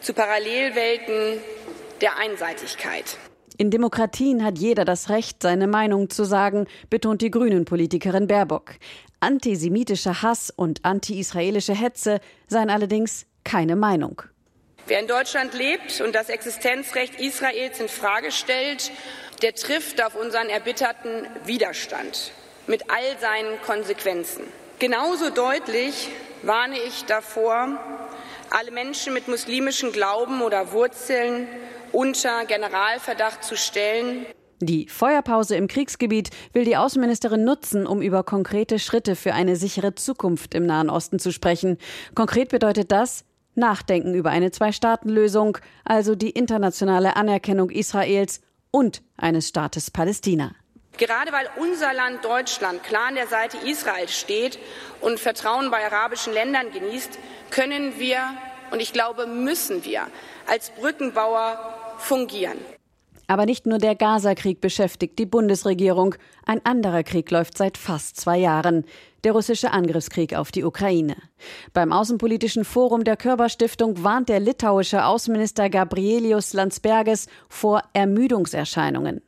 zu 0.00 0.14
Parallelwelten 0.14 1.38
der 2.00 2.18
Einseitigkeit. 2.18 3.18
In 3.56 3.70
Demokratien 3.70 4.42
hat 4.42 4.58
jeder 4.58 4.86
das 4.86 5.10
Recht, 5.10 5.42
seine 5.42 5.66
Meinung 5.66 6.08
zu 6.08 6.24
sagen, 6.24 6.66
betont 6.88 7.20
die 7.20 7.30
Grünen-Politikerin 7.30 8.26
Baerbock. 8.26 8.72
Antisemitischer 9.20 10.22
Hass 10.22 10.50
und 10.50 10.84
anti-israelische 10.84 11.74
Hetze 11.74 12.20
seien 12.48 12.70
allerdings 12.70 13.26
keine 13.44 13.76
Meinung. 13.76 14.22
Wer 14.86 15.00
in 15.00 15.06
Deutschland 15.06 15.52
lebt 15.52 16.00
und 16.00 16.14
das 16.14 16.30
Existenzrecht 16.30 17.20
Israels 17.20 17.78
in 17.80 17.88
Frage 17.88 18.32
stellt, 18.32 18.90
der 19.42 19.54
trifft 19.54 20.02
auf 20.02 20.14
unseren 20.14 20.48
erbitterten 20.48 21.26
Widerstand 21.44 22.32
mit 22.66 22.90
all 22.90 23.18
seinen 23.20 23.60
Konsequenzen. 23.62 24.44
Genauso 24.80 25.28
deutlich 25.28 26.08
warne 26.42 26.76
ich 26.78 27.04
davor, 27.04 27.78
alle 28.48 28.70
Menschen 28.70 29.12
mit 29.12 29.28
muslimischem 29.28 29.92
Glauben 29.92 30.40
oder 30.40 30.72
Wurzeln 30.72 31.46
unter 31.92 32.46
Generalverdacht 32.46 33.44
zu 33.44 33.58
stellen. 33.58 34.24
Die 34.60 34.88
Feuerpause 34.88 35.54
im 35.56 35.68
Kriegsgebiet 35.68 36.30
will 36.54 36.64
die 36.64 36.78
Außenministerin 36.78 37.44
nutzen, 37.44 37.86
um 37.86 38.00
über 38.00 38.24
konkrete 38.24 38.78
Schritte 38.78 39.16
für 39.16 39.34
eine 39.34 39.56
sichere 39.56 39.94
Zukunft 39.96 40.54
im 40.54 40.64
Nahen 40.64 40.88
Osten 40.88 41.18
zu 41.18 41.30
sprechen. 41.30 41.76
Konkret 42.14 42.48
bedeutet 42.48 42.90
das 42.90 43.26
Nachdenken 43.54 44.14
über 44.14 44.30
eine 44.30 44.50
Zwei-Staaten-Lösung, 44.50 45.58
also 45.84 46.14
die 46.14 46.30
internationale 46.30 47.16
Anerkennung 47.16 47.68
Israels 47.68 48.40
und 48.70 49.02
eines 49.18 49.46
Staates 49.46 49.90
Palästina. 49.90 50.54
Gerade 51.00 51.32
weil 51.32 51.48
unser 51.56 51.94
Land 51.94 52.26
Deutschland 52.26 52.84
klar 52.84 53.06
an 53.06 53.14
der 53.14 53.26
Seite 53.26 53.56
Israels 53.66 54.14
steht 54.14 54.58
und 55.00 55.18
Vertrauen 55.18 55.70
bei 55.70 55.82
arabischen 55.82 56.34
Ländern 56.34 56.70
genießt, 56.72 57.18
können 57.50 57.98
wir 57.98 58.22
und 58.70 58.80
ich 58.80 58.92
glaube 58.92 59.26
müssen 59.26 59.82
wir 59.86 60.08
als 60.46 60.68
Brückenbauer 60.68 61.96
fungieren. 61.96 62.58
Aber 63.30 63.46
nicht 63.46 63.64
nur 63.64 63.78
der 63.78 63.94
Gaza-Krieg 63.94 64.60
beschäftigt 64.60 65.16
die 65.20 65.24
Bundesregierung. 65.24 66.16
Ein 66.46 66.66
anderer 66.66 67.04
Krieg 67.04 67.30
läuft 67.30 67.56
seit 67.56 67.78
fast 67.78 68.16
zwei 68.16 68.36
Jahren. 68.38 68.84
Der 69.22 69.30
russische 69.30 69.70
Angriffskrieg 69.70 70.34
auf 70.34 70.50
die 70.50 70.64
Ukraine. 70.64 71.14
Beim 71.72 71.92
Außenpolitischen 71.92 72.64
Forum 72.64 73.04
der 73.04 73.16
Körperstiftung 73.16 74.02
warnt 74.02 74.28
der 74.30 74.40
litauische 74.40 75.04
Außenminister 75.04 75.70
Gabrielius 75.70 76.54
Landsbergis 76.54 77.28
vor 77.48 77.84
Ermüdungserscheinungen. 77.92 79.22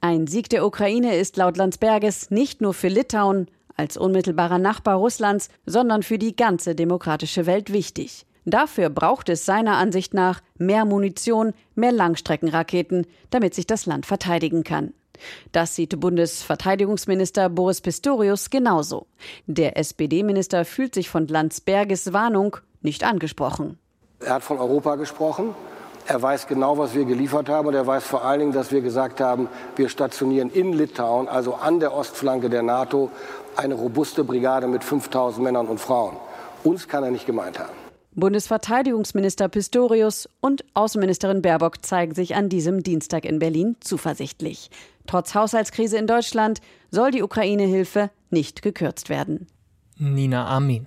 Ein 0.00 0.26
Sieg 0.26 0.48
der 0.48 0.66
Ukraine 0.66 1.14
ist 1.14 1.36
laut 1.36 1.56
Landsbergis 1.56 2.32
nicht 2.32 2.60
nur 2.60 2.74
für 2.74 2.88
Litauen 2.88 3.46
als 3.76 3.96
unmittelbarer 3.96 4.58
Nachbar 4.58 4.96
Russlands, 4.96 5.48
sondern 5.64 6.02
für 6.02 6.18
die 6.18 6.34
ganze 6.34 6.74
demokratische 6.74 7.46
Welt 7.46 7.72
wichtig. 7.72 8.26
Dafür 8.44 8.90
braucht 8.90 9.28
es 9.28 9.46
seiner 9.46 9.76
Ansicht 9.76 10.14
nach 10.14 10.40
mehr 10.58 10.84
Munition, 10.84 11.54
mehr 11.74 11.92
Langstreckenraketen, 11.92 13.06
damit 13.30 13.54
sich 13.54 13.66
das 13.66 13.86
Land 13.86 14.06
verteidigen 14.06 14.64
kann. 14.64 14.92
Das 15.52 15.74
sieht 15.74 15.98
Bundesverteidigungsminister 15.98 17.48
Boris 17.48 17.80
Pistorius 17.80 18.50
genauso. 18.50 19.06
Der 19.46 19.76
SPD-Minister 19.76 20.64
fühlt 20.64 20.94
sich 20.94 21.08
von 21.08 21.28
Landsberges 21.28 22.12
Warnung 22.12 22.56
nicht 22.82 23.04
angesprochen. 23.04 23.78
Er 24.20 24.34
hat 24.34 24.42
von 24.42 24.58
Europa 24.58 24.96
gesprochen. 24.96 25.54
Er 26.06 26.20
weiß 26.20 26.48
genau, 26.48 26.76
was 26.76 26.94
wir 26.94 27.04
geliefert 27.04 27.48
haben. 27.48 27.68
Und 27.68 27.74
er 27.74 27.86
weiß 27.86 28.04
vor 28.04 28.24
allen 28.24 28.40
Dingen, 28.40 28.52
dass 28.52 28.72
wir 28.72 28.82
gesagt 28.82 29.20
haben, 29.20 29.48
wir 29.76 29.88
stationieren 29.88 30.50
in 30.50 30.72
Litauen, 30.72 31.28
also 31.28 31.54
an 31.54 31.80
der 31.80 31.94
Ostflanke 31.94 32.50
der 32.50 32.62
NATO, 32.62 33.10
eine 33.56 33.74
robuste 33.74 34.24
Brigade 34.24 34.66
mit 34.66 34.84
5000 34.84 35.42
Männern 35.42 35.66
und 35.66 35.80
Frauen. 35.80 36.16
Uns 36.62 36.88
kann 36.88 37.04
er 37.04 37.10
nicht 37.10 37.26
gemeint 37.26 37.58
haben. 37.58 37.83
Bundesverteidigungsminister 38.16 39.48
Pistorius 39.48 40.28
und 40.40 40.64
Außenministerin 40.74 41.42
Baerbock 41.42 41.84
zeigen 41.84 42.14
sich 42.14 42.34
an 42.34 42.48
diesem 42.48 42.82
Dienstag 42.82 43.24
in 43.24 43.38
Berlin 43.38 43.76
zuversichtlich. 43.80 44.70
Trotz 45.06 45.34
Haushaltskrise 45.34 45.98
in 45.98 46.06
Deutschland 46.06 46.60
soll 46.90 47.10
die 47.10 47.22
Ukraine-Hilfe 47.22 48.10
nicht 48.30 48.62
gekürzt 48.62 49.08
werden. 49.08 49.46
Nina 49.96 50.46
Amin. 50.46 50.86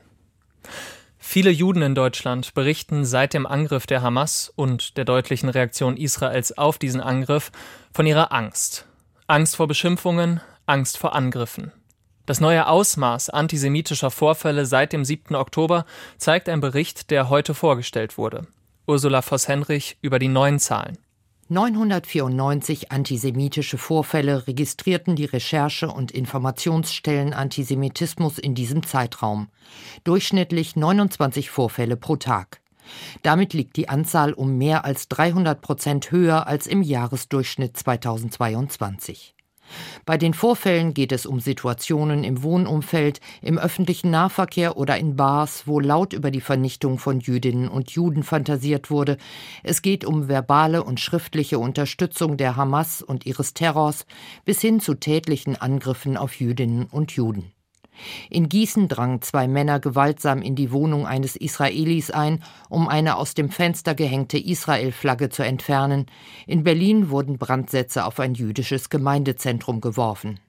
Viele 1.17 1.49
Juden 1.49 1.81
in 1.81 1.95
Deutschland 1.95 2.53
berichten 2.53 3.03
seit 3.03 3.33
dem 3.33 3.45
Angriff 3.45 3.85
der 3.85 4.01
Hamas 4.01 4.51
und 4.55 4.95
der 4.95 5.03
deutlichen 5.03 5.49
Reaktion 5.49 5.97
Israels 5.97 6.57
auf 6.57 6.77
diesen 6.77 7.01
Angriff 7.01 7.51
von 7.91 8.05
ihrer 8.05 8.31
Angst. 8.31 8.87
Angst 9.27 9.57
vor 9.57 9.67
Beschimpfungen, 9.67 10.39
Angst 10.65 10.97
vor 10.97 11.13
Angriffen. 11.13 11.73
Das 12.27 12.41
neue 12.41 12.67
Ausmaß 12.67 13.29
antisemitischer 13.29 14.11
Vorfälle 14.11 14.65
seit 14.65 14.91
dem 14.91 15.05
7. 15.05 15.33
Oktober 15.33 15.85
zeigt 16.17 16.49
ein 16.49 16.59
Bericht, 16.59 17.09
der 17.09 17.29
heute 17.29 17.53
vorgestellt 17.53 18.17
wurde. 18.17 18.47
Ursula 18.85 19.21
Voss-Henrich 19.21 19.97
über 20.01 20.19
die 20.19 20.27
neuen 20.27 20.59
Zahlen. 20.59 20.97
994 21.47 22.91
antisemitische 22.91 23.77
Vorfälle 23.77 24.45
registrierten 24.45 25.15
die 25.15 25.23
Recherche- 25.23 25.87
und 25.87 26.11
Informationsstellen 26.11 27.31
Antisemitismus 27.31 28.39
in 28.39 28.55
diesem 28.55 28.85
Zeitraum. 28.85 29.47
Durchschnittlich 30.03 30.75
29 30.75 31.49
Vorfälle 31.49 31.95
pro 31.95 32.17
Tag. 32.17 32.59
Damit 33.23 33.53
liegt 33.53 33.77
die 33.77 33.87
Anzahl 33.87 34.33
um 34.33 34.57
mehr 34.57 34.83
als 34.83 35.07
300 35.07 35.61
Prozent 35.61 36.11
höher 36.11 36.45
als 36.45 36.67
im 36.67 36.81
Jahresdurchschnitt 36.81 37.77
2022. 37.77 39.36
Bei 40.05 40.17
den 40.17 40.33
Vorfällen 40.33 40.93
geht 40.93 41.11
es 41.11 41.25
um 41.25 41.39
Situationen 41.39 42.23
im 42.23 42.43
Wohnumfeld, 42.43 43.19
im 43.41 43.57
öffentlichen 43.57 44.11
Nahverkehr 44.11 44.77
oder 44.77 44.97
in 44.97 45.15
Bars, 45.15 45.67
wo 45.67 45.79
laut 45.79 46.13
über 46.13 46.31
die 46.31 46.41
Vernichtung 46.41 46.99
von 46.99 47.19
Jüdinnen 47.19 47.67
und 47.67 47.91
Juden 47.91 48.23
fantasiert 48.23 48.89
wurde. 48.89 49.17
Es 49.63 49.81
geht 49.81 50.05
um 50.05 50.27
verbale 50.27 50.83
und 50.83 50.99
schriftliche 50.99 51.59
Unterstützung 51.59 52.37
der 52.37 52.55
Hamas 52.55 53.01
und 53.01 53.25
ihres 53.25 53.53
Terrors 53.53 54.05
bis 54.45 54.61
hin 54.61 54.79
zu 54.79 54.93
tätlichen 54.93 55.55
Angriffen 55.55 56.17
auf 56.17 56.39
Jüdinnen 56.39 56.85
und 56.85 57.11
Juden. 57.11 57.51
In 58.29 58.49
Gießen 58.49 58.87
drangen 58.87 59.21
zwei 59.21 59.47
Männer 59.47 59.79
gewaltsam 59.79 60.41
in 60.41 60.55
die 60.55 60.71
Wohnung 60.71 61.05
eines 61.05 61.35
Israelis 61.35 62.11
ein, 62.11 62.43
um 62.69 62.87
eine 62.87 63.17
aus 63.17 63.33
dem 63.33 63.49
Fenster 63.49 63.95
gehängte 63.95 64.37
Israel-Flagge 64.37 65.29
zu 65.29 65.43
entfernen. 65.43 66.05
In 66.45 66.63
Berlin 66.63 67.09
wurden 67.09 67.37
Brandsätze 67.37 68.05
auf 68.05 68.19
ein 68.19 68.33
jüdisches 68.33 68.89
Gemeindezentrum 68.89 69.81
geworfen. 69.81 70.39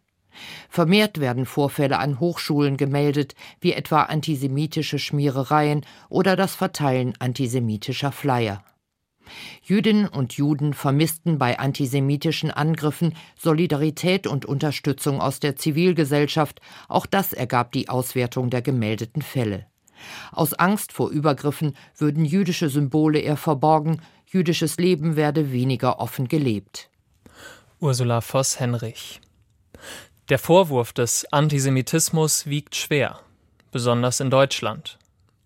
Vermehrt 0.69 1.21
werden 1.21 1.47
Vorfälle 1.47 1.99
an 1.99 2.21
Hochschulen 2.21 2.77
gemeldet, 2.77 3.35
wie 3.61 3.73
etwa 3.73 4.03
antisemitische 4.03 4.99
Schmierereien 4.99 5.85
oder 6.09 6.37
das 6.37 6.55
Verteilen 6.55 7.15
antisemitischer 7.19 8.13
Flyer. 8.13 8.63
Jüdinnen 9.63 10.09
und 10.09 10.35
Juden 10.35 10.75
vermissten 10.75 11.39
bei 11.39 11.59
antisemitischen 11.59 12.51
Angriffen 12.51 13.15
Solidarität 13.37 14.27
und 14.27 14.47
Unterstützung 14.47 15.21
aus 15.21 15.41
der 15.41 15.57
Zivilgesellschaft, 15.57 16.61
auch 16.89 17.07
das 17.07 17.33
ergab 17.33 17.73
die 17.73 17.89
Auswertung 17.89 18.51
der 18.51 18.63
gemeldeten 18.63 19.23
Fälle. 19.23 19.67
Aus 20.33 20.55
Angst 20.55 20.93
vor 20.93 21.11
Übergriffen 21.11 21.75
würden 21.97 22.25
jüdische 22.25 22.69
Symbole 22.69 23.19
eher 23.21 23.37
verborgen, 23.37 24.01
jüdisches 24.27 24.77
Leben 24.77 25.17
werde 25.17 25.53
weniger 25.53 26.01
offen 26.01 26.29
gelebt. 26.29 26.91
Ursula 27.81 28.21
Voss-Henrich. 28.21 29.21
Der 30.29 30.39
Vorwurf 30.39 30.93
des 30.93 31.25
Antisemitismus 31.33 32.47
wiegt 32.47 32.77
schwer, 32.77 33.21
besonders 33.71 34.21
in 34.21 34.31
Deutschland. 34.31 34.98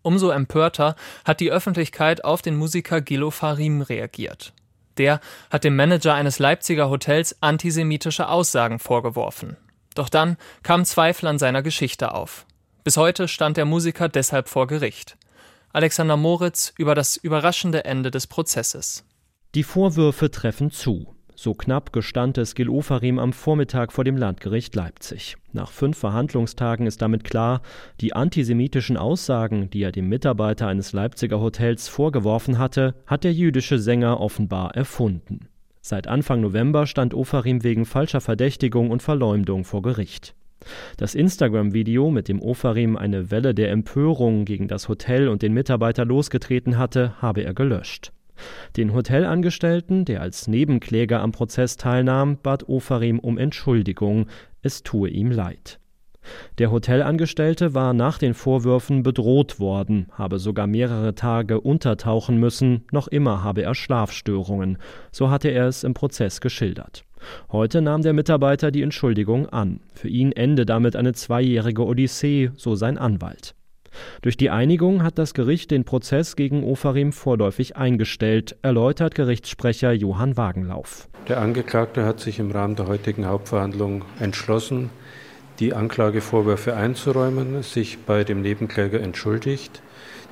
Umso 0.03 0.31
empörter 0.31 0.97
hat 1.25 1.41
die 1.41 1.51
Öffentlichkeit 1.51 2.25
auf 2.25 2.43
den 2.43 2.57
Musiker 2.57 3.01
Gilo 3.01 3.31
Farim 3.31 3.83
reagiert. 3.83 4.53
Der 4.99 5.21
hat 5.51 5.65
dem 5.65 5.77
Manager 5.77 6.15
eines 6.15 6.39
Leipziger 6.39 6.91
Hotels 6.91 7.37
antisemitische 7.41 8.29
Aussagen 8.29 8.79
vorgeworfen. 8.79 9.57
Doch 9.95 10.09
dann 10.09 10.37
kamen 10.63 10.85
Zweifel 10.85 11.27
an 11.27 11.39
seiner 11.39 11.63
Geschichte 11.63 12.13
auf. 12.15 12.47
Bis 12.85 12.97
heute 12.97 13.29
stand 13.29 13.57
der 13.57 13.65
Musiker 13.65 14.09
deshalb 14.09 14.49
vor 14.49 14.67
Gericht. 14.67 15.17
Alexander 15.73 16.17
Moritz 16.17 16.73
über 16.77 16.95
das 16.95 17.17
überraschende 17.17 17.85
Ende 17.85 18.11
des 18.11 18.27
Prozesses. 18.27 19.05
Die 19.55 19.63
Vorwürfe 19.63 20.31
treffen 20.31 20.71
zu. 20.71 21.12
So 21.43 21.55
knapp 21.55 21.93
gestand 21.93 22.39
es 22.39 22.55
Gil 22.55 22.69
Ofarim 22.69 23.19
am 23.19 23.33
Vormittag 23.33 23.93
vor 23.93 24.05
dem 24.05 24.17
Landgericht 24.17 24.77
Leipzig. 24.77 25.35
Nach 25.53 25.73
fünf 25.73 25.99
Verhandlungstagen 25.99 26.87
ist 26.87 27.03
damit 27.03 27.25
klar, 27.25 27.63
die 28.01 28.13
antisemitischen 28.13 28.97
Aussagen, 28.97 29.69
die 29.69 29.83
er 29.83 29.91
dem 29.91 30.09
Mitarbeiter 30.09 30.69
eines 30.69 30.93
Leipziger 30.93 31.41
Hotels 31.41 31.89
vorgeworfen 31.89 32.61
hatte, 32.61 32.95
hat 33.09 33.25
der 33.25 33.33
jüdische 33.33 33.81
Sänger 33.81 34.21
offenbar 34.21 34.77
erfunden. 34.77 35.49
Seit 35.81 36.07
Anfang 36.07 36.43
November 36.43 36.87
stand 36.87 37.13
Ofarim 37.13 37.65
wegen 37.65 37.87
falscher 37.87 38.21
Verdächtigung 38.21 38.93
und 38.93 39.03
Verleumdung 39.03 39.65
vor 39.65 39.83
Gericht. 39.83 40.37
Das 40.97 41.17
Instagram-Video, 41.17 42.13
mit 42.13 42.29
dem 42.29 42.41
Ofarim 42.41 42.97
eine 42.97 43.33
Welle 43.33 43.53
der 43.53 43.73
Empörung 43.73 44.45
gegen 44.45 44.69
das 44.69 44.89
Hotel 44.89 45.27
und 45.27 45.43
den 45.43 45.55
Mitarbeiter 45.55 46.05
losgetreten 46.05 46.79
hatte, 46.79 47.21
habe 47.21 47.43
er 47.43 47.53
gelöscht. 47.53 48.13
Den 48.77 48.95
Hotelangestellten, 48.95 50.05
der 50.05 50.23
als 50.23 50.49
Nebenkläger 50.49 51.21
am 51.21 51.33
Prozess 51.33 51.77
teilnahm, 51.77 52.39
bat 52.43 52.69
Ofarim 52.69 53.19
um 53.19 53.39
Entschuldigung, 53.39 54.27
es 54.63 54.83
tue 54.83 55.09
ihm 55.09 55.31
leid. 55.31 55.79
Der 56.59 56.71
Hotelangestellte 56.71 57.75
war 57.75 57.95
nach 57.95 58.19
den 58.19 58.35
Vorwürfen 58.35 59.03
bedroht 59.03 59.59
worden, 59.59 60.07
habe 60.13 60.39
sogar 60.39 60.67
mehrere 60.67 61.15
Tage 61.15 61.61
untertauchen 61.61 62.37
müssen, 62.39 62.85
noch 62.93 63.09
immer 63.09 63.43
habe 63.43 63.63
er 63.63 63.75
Schlafstörungen, 63.75 64.79
so 65.11 65.31
hatte 65.31 65.49
er 65.49 65.67
es 65.67 65.85
im 65.85 65.95
Prozess 65.95 66.41
geschildert. 66.41 67.05
Heute 67.51 67.83
nahm 67.83 68.03
der 68.03 68.13
Mitarbeiter 68.13 68.71
die 68.71 68.83
Entschuldigung 68.83 69.49
an. 69.49 69.81
Für 69.95 70.09
ihn 70.09 70.33
ende 70.33 70.67
damit 70.67 70.97
eine 70.97 71.13
zweijährige 71.13 71.85
Odyssee, 71.85 72.51
so 72.57 72.75
sein 72.75 72.99
Anwalt. 72.99 73.55
Durch 74.23 74.37
die 74.37 74.51
Einigung 74.51 75.03
hat 75.03 75.19
das 75.19 75.35
Gericht 75.35 75.71
den 75.71 75.85
Prozess 75.85 76.37
gegen 76.37 76.65
Ofarim 76.65 77.13
vorläufig 77.13 77.77
eingestellt, 77.77 78.57
erläutert 78.63 79.15
Gerichtssprecher 79.15 79.93
Johann 79.93 80.37
Wagenlauf. 80.37 81.09
Der 81.29 81.41
Angeklagte 81.41 82.05
hat 82.05 82.21
sich 82.21 82.39
im 82.39 82.51
Rahmen 82.51 82.77
der 82.77 82.89
heutigen 82.89 83.27
Hauptverhandlung 83.27 84.05
entschlossen, 84.19 84.91
die 85.61 85.75
Anklagevorwürfe 85.75 86.75
einzuräumen, 86.75 87.63
sich 87.63 87.99
bei 87.99 88.25
dem 88.25 88.43
Nebenkläger 88.43 89.01
entschuldigt, 89.01 89.83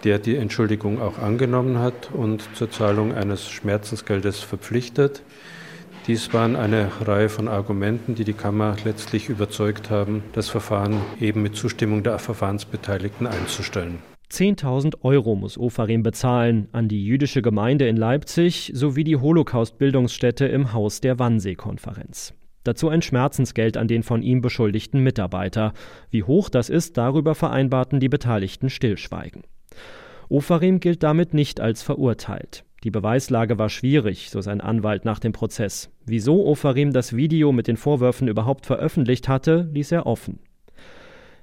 der 0.05 0.19
die 0.19 0.37
Entschuldigung 0.37 1.01
auch 1.01 1.19
angenommen 1.19 1.79
hat 1.79 2.11
und 2.13 2.43
zur 2.57 2.71
Zahlung 2.71 3.15
eines 3.15 3.51
Schmerzensgeldes 3.51 4.41
verpflichtet. 4.41 5.23
Dies 6.11 6.35
waren 6.35 6.57
eine 6.57 6.91
Reihe 7.07 7.29
von 7.29 7.47
Argumenten, 7.47 8.17
die 8.17 8.25
die 8.25 8.33
Kammer 8.33 8.75
letztlich 8.85 9.29
überzeugt 9.29 9.91
haben, 9.91 10.25
das 10.33 10.49
Verfahren 10.49 11.01
eben 11.21 11.41
mit 11.41 11.55
Zustimmung 11.55 12.03
der 12.03 12.19
Verfahrensbeteiligten 12.19 13.29
einzustellen. 13.29 14.01
10.000 14.29 15.05
Euro 15.05 15.37
muss 15.37 15.57
Ofarim 15.57 16.03
bezahlen 16.03 16.67
an 16.73 16.89
die 16.89 17.07
jüdische 17.07 17.43
Gemeinde 17.43 17.87
in 17.87 17.97
Leipzig 17.97 18.73
sowie 18.75 19.05
die 19.05 19.19
Holocaust-Bildungsstätte 19.19 20.47
im 20.47 20.73
Haus 20.73 21.01
der 21.01 21.21
Wannsee-Konferenz. 21.21 22.35
Dazu 22.65 22.89
ein 22.89 23.03
Schmerzensgeld 23.03 23.77
an 23.77 23.87
den 23.87 24.03
von 24.03 24.23
ihm 24.23 24.41
beschuldigten 24.41 25.05
Mitarbeiter. 25.05 25.75
Wie 26.11 26.25
hoch 26.25 26.49
das 26.49 26.71
ist, 26.71 26.97
darüber 26.97 27.37
vereinbarten 27.37 28.01
die 28.01 28.09
Beteiligten 28.09 28.69
stillschweigen. 28.69 29.45
Ofarim 30.29 30.81
gilt 30.81 31.05
damit 31.05 31.35
nicht 31.35 31.61
als 31.61 31.85
verurteilt. 31.85 32.65
Die 32.83 32.91
Beweislage 32.91 33.59
war 33.59 33.69
schwierig, 33.69 34.31
so 34.31 34.41
sein 34.41 34.61
Anwalt 34.61 35.05
nach 35.05 35.19
dem 35.19 35.33
Prozess. 35.33 35.91
Wieso 36.07 36.47
Ofarim 36.47 36.93
das 36.93 37.15
Video 37.15 37.53
mit 37.53 37.67
den 37.67 37.77
Vorwürfen 37.77 38.27
überhaupt 38.27 38.65
veröffentlicht 38.65 39.29
hatte, 39.29 39.69
ließ 39.73 39.93
er 39.93 40.07
offen. 40.07 40.39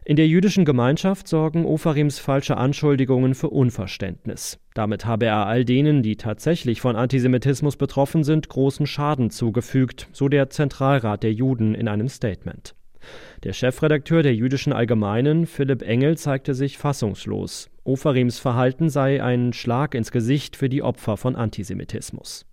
In 0.04 0.16
der 0.16 0.28
jüdischen 0.28 0.64
Gemeinschaft 0.64 1.28
sorgen 1.28 1.66
Ofarims 1.66 2.18
falsche 2.18 2.56
Anschuldigungen 2.56 3.36
für 3.36 3.50
Unverständnis. 3.50 4.58
Damit 4.74 5.06
habe 5.06 5.26
er 5.26 5.46
all 5.46 5.66
denen, 5.66 6.02
die 6.02 6.16
tatsächlich 6.16 6.80
von 6.80 6.96
Antisemitismus 6.96 7.76
betroffen 7.76 8.24
sind, 8.24 8.48
großen 8.48 8.88
Schaden 8.88 9.32
zugefügt, 9.32 10.08
so 10.14 10.30
der 10.30 10.50
Zentralrat 10.50 11.24
der 11.24 11.34
Juden 11.34 11.76
in 11.76 11.90
einem 11.90 12.08
Statement. 12.08 12.77
Der 13.44 13.54
Chefredakteur 13.54 14.24
der 14.24 14.36
Jüdischen 14.36 14.74
Allgemeinen, 14.74 15.46
Philipp 15.46 15.82
Engel, 15.82 16.18
zeigte 16.18 16.54
sich 16.54 16.78
fassungslos. 16.78 17.70
Ofarims 17.84 18.40
Verhalten 18.40 18.90
sei 18.90 19.24
ein 19.24 19.54
Schlag 19.54 19.96
ins 19.96 20.12
Gesicht 20.12 20.56
für 20.56 20.70
die 20.70 20.82
Opfer 20.82 21.18
von 21.18 21.36
Antisemitismus. 21.36 22.46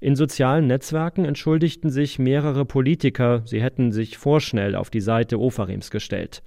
In 0.00 0.16
sozialen 0.16 0.66
Netzwerken 0.66 1.24
entschuldigten 1.24 1.90
sich 1.90 2.18
mehrere 2.18 2.64
Politiker, 2.64 3.42
sie 3.44 3.62
hätten 3.62 3.92
sich 3.92 4.18
vorschnell 4.18 4.74
auf 4.74 4.90
die 4.90 5.00
Seite 5.00 5.38
Ofarims 5.38 5.90
gestellt. 5.90 6.42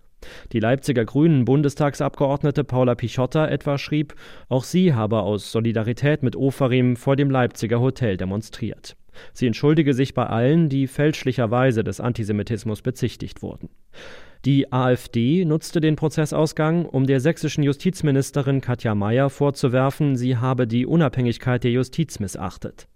Die 0.51 0.59
Leipziger 0.59 1.05
Grünen 1.05 1.45
Bundestagsabgeordnete 1.45 2.63
Paula 2.63 2.95
Pichotta 2.95 3.47
etwa 3.47 3.77
schrieb, 3.77 4.15
auch 4.49 4.63
sie 4.63 4.93
habe 4.93 5.21
aus 5.21 5.51
Solidarität 5.51 6.23
mit 6.23 6.35
Ofarim 6.35 6.95
vor 6.95 7.15
dem 7.15 7.29
Leipziger 7.29 7.79
Hotel 7.79 8.17
demonstriert. 8.17 8.95
Sie 9.33 9.47
entschuldige 9.47 9.93
sich 9.93 10.13
bei 10.13 10.25
allen, 10.25 10.69
die 10.69 10.87
fälschlicherweise 10.87 11.83
des 11.83 11.99
Antisemitismus 11.99 12.81
bezichtigt 12.81 13.41
wurden. 13.41 13.69
Die 14.45 14.73
AfD 14.73 15.45
nutzte 15.45 15.79
den 15.79 15.95
Prozessausgang, 15.95 16.85
um 16.85 17.07
der 17.07 17.21
sächsischen 17.21 17.63
Justizministerin 17.63 18.59
Katja 18.59 18.93
Mayer 18.93 19.29
vorzuwerfen, 19.29 20.17
sie 20.17 20.35
habe 20.35 20.67
die 20.67 20.85
Unabhängigkeit 20.85 21.63
der 21.63 21.71
Justiz 21.71 22.19
missachtet. 22.19 22.87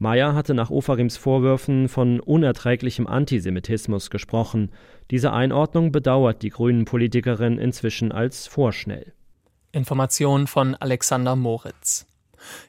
Mayer 0.00 0.34
hatte 0.34 0.54
nach 0.54 0.70
Ofarims 0.70 1.16
Vorwürfen 1.16 1.88
von 1.88 2.18
unerträglichem 2.18 3.06
Antisemitismus 3.06 4.10
gesprochen. 4.10 4.70
Diese 5.10 5.32
Einordnung 5.32 5.92
bedauert 5.92 6.42
die 6.42 6.50
grünen 6.50 6.84
Politikerin 6.84 7.58
inzwischen 7.58 8.10
als 8.10 8.46
vorschnell. 8.46 9.12
Information 9.70 10.46
von 10.46 10.74
Alexander 10.74 11.36
Moritz. 11.36 12.06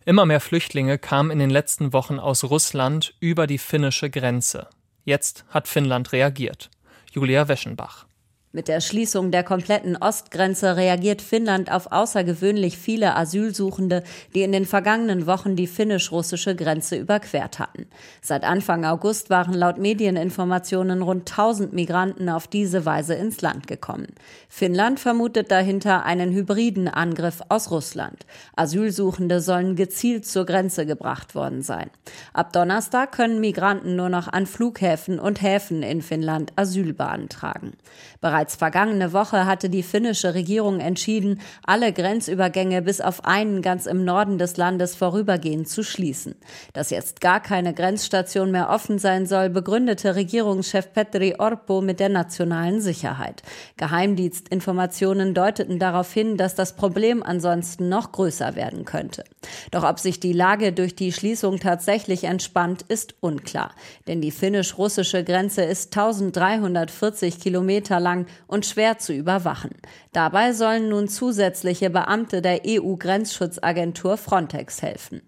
Immer 0.05 0.25
mehr 0.25 0.39
Flüchtlinge 0.39 0.97
kamen 0.97 1.31
in 1.31 1.39
den 1.39 1.49
letzten 1.49 1.93
Wochen 1.93 2.19
aus 2.19 2.43
Russland 2.43 3.15
über 3.19 3.47
die 3.47 3.57
finnische 3.57 4.09
Grenze. 4.09 4.67
Jetzt 5.05 5.45
hat 5.49 5.67
Finnland 5.67 6.11
reagiert. 6.11 6.69
Julia 7.11 7.47
Weschenbach. 7.47 8.08
Mit 8.51 8.67
der 8.67 8.81
Schließung 8.81 9.29
der 9.29 9.43
kompletten 9.43 9.95
Ostgrenze 9.95 10.75
reagiert 10.75 11.21
Finnland 11.21 11.71
auf 11.71 11.91
außergewöhnlich 11.91 12.79
viele 12.79 13.15
Asylsuchende, 13.15 14.01
die 14.33 14.41
in 14.41 14.51
den 14.51 14.65
vergangenen 14.65 15.27
Wochen 15.27 15.55
die 15.55 15.67
finnisch-russische 15.67 16.55
Grenze 16.55 16.95
überquert 16.95 17.59
hatten. 17.59 17.85
Seit 18.23 18.43
Anfang 18.43 18.85
August 18.85 19.29
waren 19.29 19.53
laut 19.53 19.77
Medieninformationen 19.77 21.03
rund 21.03 21.29
1000 21.29 21.73
Migranten 21.73 22.27
auf 22.27 22.47
diese 22.47 22.87
Weise 22.87 23.13
ins 23.13 23.39
Land 23.41 23.67
gekommen. 23.67 24.07
Finnland 24.47 24.99
vermutet 24.99 25.51
dahinter 25.51 26.03
einen 26.03 26.33
hybriden 26.33 26.87
Angriff 26.87 27.43
aus 27.49 27.69
Russland. 27.69 28.25
Asylsuchende 28.55 29.41
sollen 29.41 29.75
gezielt 29.75 30.25
zur 30.25 30.47
Grenze 30.47 30.87
gebracht 30.87 31.35
worden 31.35 31.61
sein. 31.61 31.91
Ab 32.33 32.51
Donnerstag 32.53 33.11
können 33.11 33.41
Migranten 33.41 33.95
nur 33.95 34.09
noch 34.09 34.27
an 34.27 34.47
Flughäfen 34.47 35.19
und 35.19 35.43
Häfen 35.43 35.83
in 35.83 36.01
Finnland 36.01 36.51
Asyl 36.55 36.93
beantragen. 36.93 37.73
Bereits 38.21 38.38
vergangene 38.47 39.13
Woche 39.13 39.45
hatte 39.45 39.69
die 39.69 39.83
finnische 39.83 40.33
Regierung 40.33 40.79
entschieden, 40.79 41.41
alle 41.65 41.91
Grenzübergänge 41.91 42.81
bis 42.81 43.01
auf 43.01 43.25
einen 43.25 43.61
ganz 43.61 43.85
im 43.85 44.05
Norden 44.05 44.37
des 44.37 44.57
Landes 44.57 44.95
vorübergehend 44.95 45.67
zu 45.67 45.83
schließen. 45.83 46.35
Dass 46.73 46.89
jetzt 46.89 47.21
gar 47.21 47.39
keine 47.41 47.73
Grenzstation 47.73 48.51
mehr 48.51 48.69
offen 48.69 48.99
sein 48.99 49.25
soll, 49.25 49.49
begründete 49.49 50.15
Regierungschef 50.15 50.93
Petri 50.93 51.35
Orpo 51.37 51.81
mit 51.81 51.99
der 51.99 52.09
nationalen 52.09 52.81
Sicherheit. 52.81 53.43
Geheimdienstinformationen 53.77 55.33
deuteten 55.33 55.79
darauf 55.79 56.13
hin, 56.13 56.37
dass 56.37 56.55
das 56.55 56.75
Problem 56.75 57.23
ansonsten 57.23 57.89
noch 57.89 58.11
größer 58.11 58.55
werden 58.55 58.85
könnte. 58.85 59.23
Doch 59.71 59.83
ob 59.83 59.99
sich 59.99 60.19
die 60.19 60.33
Lage 60.33 60.71
durch 60.71 60.95
die 60.95 61.11
Schließung 61.11 61.59
tatsächlich 61.59 62.23
entspannt, 62.23 62.83
ist 62.87 63.15
unklar. 63.19 63.71
Denn 64.07 64.21
die 64.21 64.31
finnisch-russische 64.31 65.23
Grenze 65.23 65.63
ist 65.63 65.95
1340 65.95 67.39
Kilometer 67.39 67.99
lang 67.99 68.25
und 68.47 68.65
schwer 68.65 68.97
zu 68.97 69.13
überwachen. 69.13 69.71
Dabei 70.11 70.53
sollen 70.53 70.89
nun 70.89 71.07
zusätzliche 71.07 71.89
Beamte 71.89 72.41
der 72.41 72.61
EU-Grenzschutzagentur 72.65 74.17
Frontex 74.17 74.81
helfen. 74.81 75.21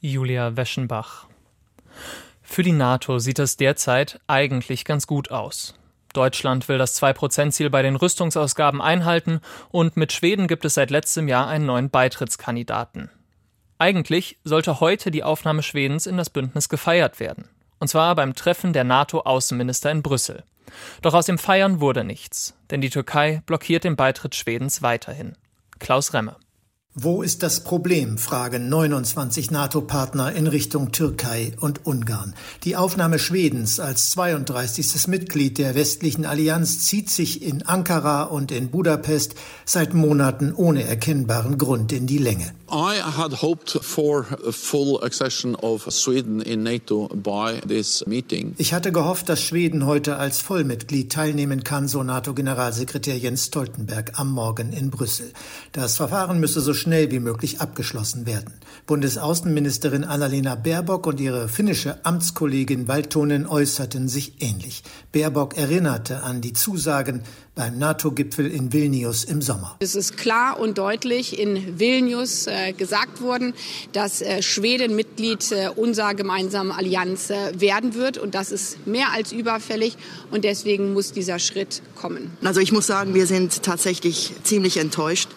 Julia 0.00 0.56
Weschenbach. 0.56 1.26
Für 2.42 2.62
die 2.62 2.72
NATO 2.72 3.18
sieht 3.18 3.38
es 3.38 3.56
derzeit 3.56 4.20
eigentlich 4.26 4.84
ganz 4.84 5.06
gut 5.06 5.30
aus. 5.30 5.74
Deutschland 6.12 6.68
will 6.68 6.78
das 6.78 7.00
2-Prozent-Ziel 7.00 7.70
bei 7.70 7.82
den 7.82 7.96
Rüstungsausgaben 7.96 8.80
einhalten 8.80 9.40
und 9.70 9.96
mit 9.96 10.12
Schweden 10.12 10.46
gibt 10.46 10.64
es 10.64 10.74
seit 10.74 10.90
letztem 10.90 11.28
Jahr 11.28 11.48
einen 11.48 11.66
neuen 11.66 11.88
Beitrittskandidaten. 11.88 13.10
Eigentlich 13.78 14.38
sollte 14.44 14.80
heute 14.80 15.10
die 15.10 15.24
Aufnahme 15.24 15.62
Schwedens 15.62 16.06
in 16.06 16.16
das 16.16 16.30
Bündnis 16.30 16.68
gefeiert 16.68 17.18
werden. 17.18 17.48
Und 17.80 17.88
zwar 17.88 18.14
beim 18.14 18.34
Treffen 18.34 18.72
der 18.72 18.84
NATO-Außenminister 18.84 19.90
in 19.90 20.02
Brüssel. 20.02 20.44
Doch 21.02 21.14
aus 21.14 21.26
dem 21.26 21.38
Feiern 21.38 21.80
wurde 21.80 22.04
nichts, 22.04 22.54
denn 22.70 22.80
die 22.80 22.90
Türkei 22.90 23.42
blockiert 23.46 23.84
den 23.84 23.96
Beitritt 23.96 24.34
Schwedens 24.34 24.82
weiterhin. 24.82 25.36
Klaus 25.78 26.14
Remme. 26.14 26.36
Wo 26.94 27.22
ist 27.22 27.42
das 27.42 27.60
Problem? 27.64 28.18
fragen 28.18 28.68
29 28.68 29.50
NATO-Partner 29.50 30.32
in 30.32 30.46
Richtung 30.46 30.92
Türkei 30.92 31.52
und 31.58 31.86
Ungarn. 31.86 32.34
Die 32.64 32.76
Aufnahme 32.76 33.18
Schwedens 33.18 33.80
als 33.80 34.10
32. 34.10 35.08
Mitglied 35.08 35.56
der 35.56 35.74
westlichen 35.74 36.26
Allianz 36.26 36.80
zieht 36.80 37.08
sich 37.08 37.42
in 37.42 37.62
Ankara 37.62 38.24
und 38.24 38.52
in 38.52 38.68
Budapest 38.68 39.36
seit 39.64 39.94
Monaten 39.94 40.52
ohne 40.54 40.82
erkennbaren 40.82 41.56
Grund 41.56 41.92
in 41.92 42.06
die 42.06 42.18
Länge. 42.18 42.52
I 42.70 43.00
had 43.00 43.40
hoped 43.40 43.70
for 43.82 44.24
full 44.50 45.02
accession 45.02 45.54
of 45.54 45.90
Sweden 45.90 46.42
in 46.42 46.62
NATO 46.62 47.08
by 47.08 47.60
this 47.66 48.04
meeting. 48.06 48.54
Ich 48.58 48.74
hatte 48.74 48.92
gehofft, 48.92 49.30
dass 49.30 49.42
Schweden 49.42 49.86
heute 49.86 50.16
als 50.16 50.40
Vollmitglied 50.40 51.10
teilnehmen 51.10 51.64
kann, 51.64 51.88
so 51.88 52.02
NATO-Generalsekretär 52.02 53.16
Jens 53.16 53.46
Stoltenberg 53.46 54.18
am 54.18 54.30
Morgen 54.30 54.74
in 54.74 54.90
Brüssel. 54.90 55.32
Das 55.72 55.96
Verfahren 55.96 56.38
müsse 56.40 56.60
so 56.60 56.72
schnell 56.82 57.10
wie 57.10 57.20
möglich 57.20 57.60
abgeschlossen 57.60 58.26
werden. 58.26 58.52
Bundesaußenministerin 58.86 60.04
Annalena 60.04 60.56
Baerbock 60.56 61.06
und 61.06 61.20
ihre 61.20 61.48
finnische 61.48 62.04
Amtskollegin 62.04 62.88
Valtonen 62.88 63.46
äußerten 63.46 64.08
sich 64.08 64.34
ähnlich. 64.40 64.82
Baerbock 65.12 65.56
erinnerte 65.56 66.22
an 66.22 66.40
die 66.40 66.52
Zusagen 66.52 67.22
beim 67.54 67.78
NATO-Gipfel 67.78 68.50
in 68.50 68.72
Vilnius 68.72 69.24
im 69.24 69.42
Sommer. 69.42 69.76
Es 69.80 69.94
ist 69.94 70.16
klar 70.16 70.58
und 70.58 70.78
deutlich 70.78 71.38
in 71.38 71.78
Vilnius 71.78 72.46
äh, 72.46 72.72
gesagt 72.72 73.20
worden, 73.20 73.52
dass 73.92 74.22
äh, 74.22 74.42
Schweden 74.42 74.96
Mitglied 74.96 75.52
äh, 75.52 75.68
unserer 75.68 76.14
gemeinsamen 76.14 76.72
Allianz 76.72 77.28
werden 77.28 77.94
wird. 77.94 78.18
Und 78.18 78.34
das 78.34 78.50
ist 78.50 78.86
mehr 78.86 79.12
als 79.12 79.32
überfällig. 79.32 79.96
Und 80.30 80.44
deswegen 80.44 80.92
muss 80.92 81.12
dieser 81.12 81.38
Schritt 81.38 81.82
kommen. 81.94 82.36
Also 82.42 82.60
ich 82.60 82.72
muss 82.72 82.86
sagen, 82.86 83.14
wir 83.14 83.26
sind 83.26 83.62
tatsächlich 83.62 84.32
ziemlich 84.42 84.78
enttäuscht. 84.78 85.28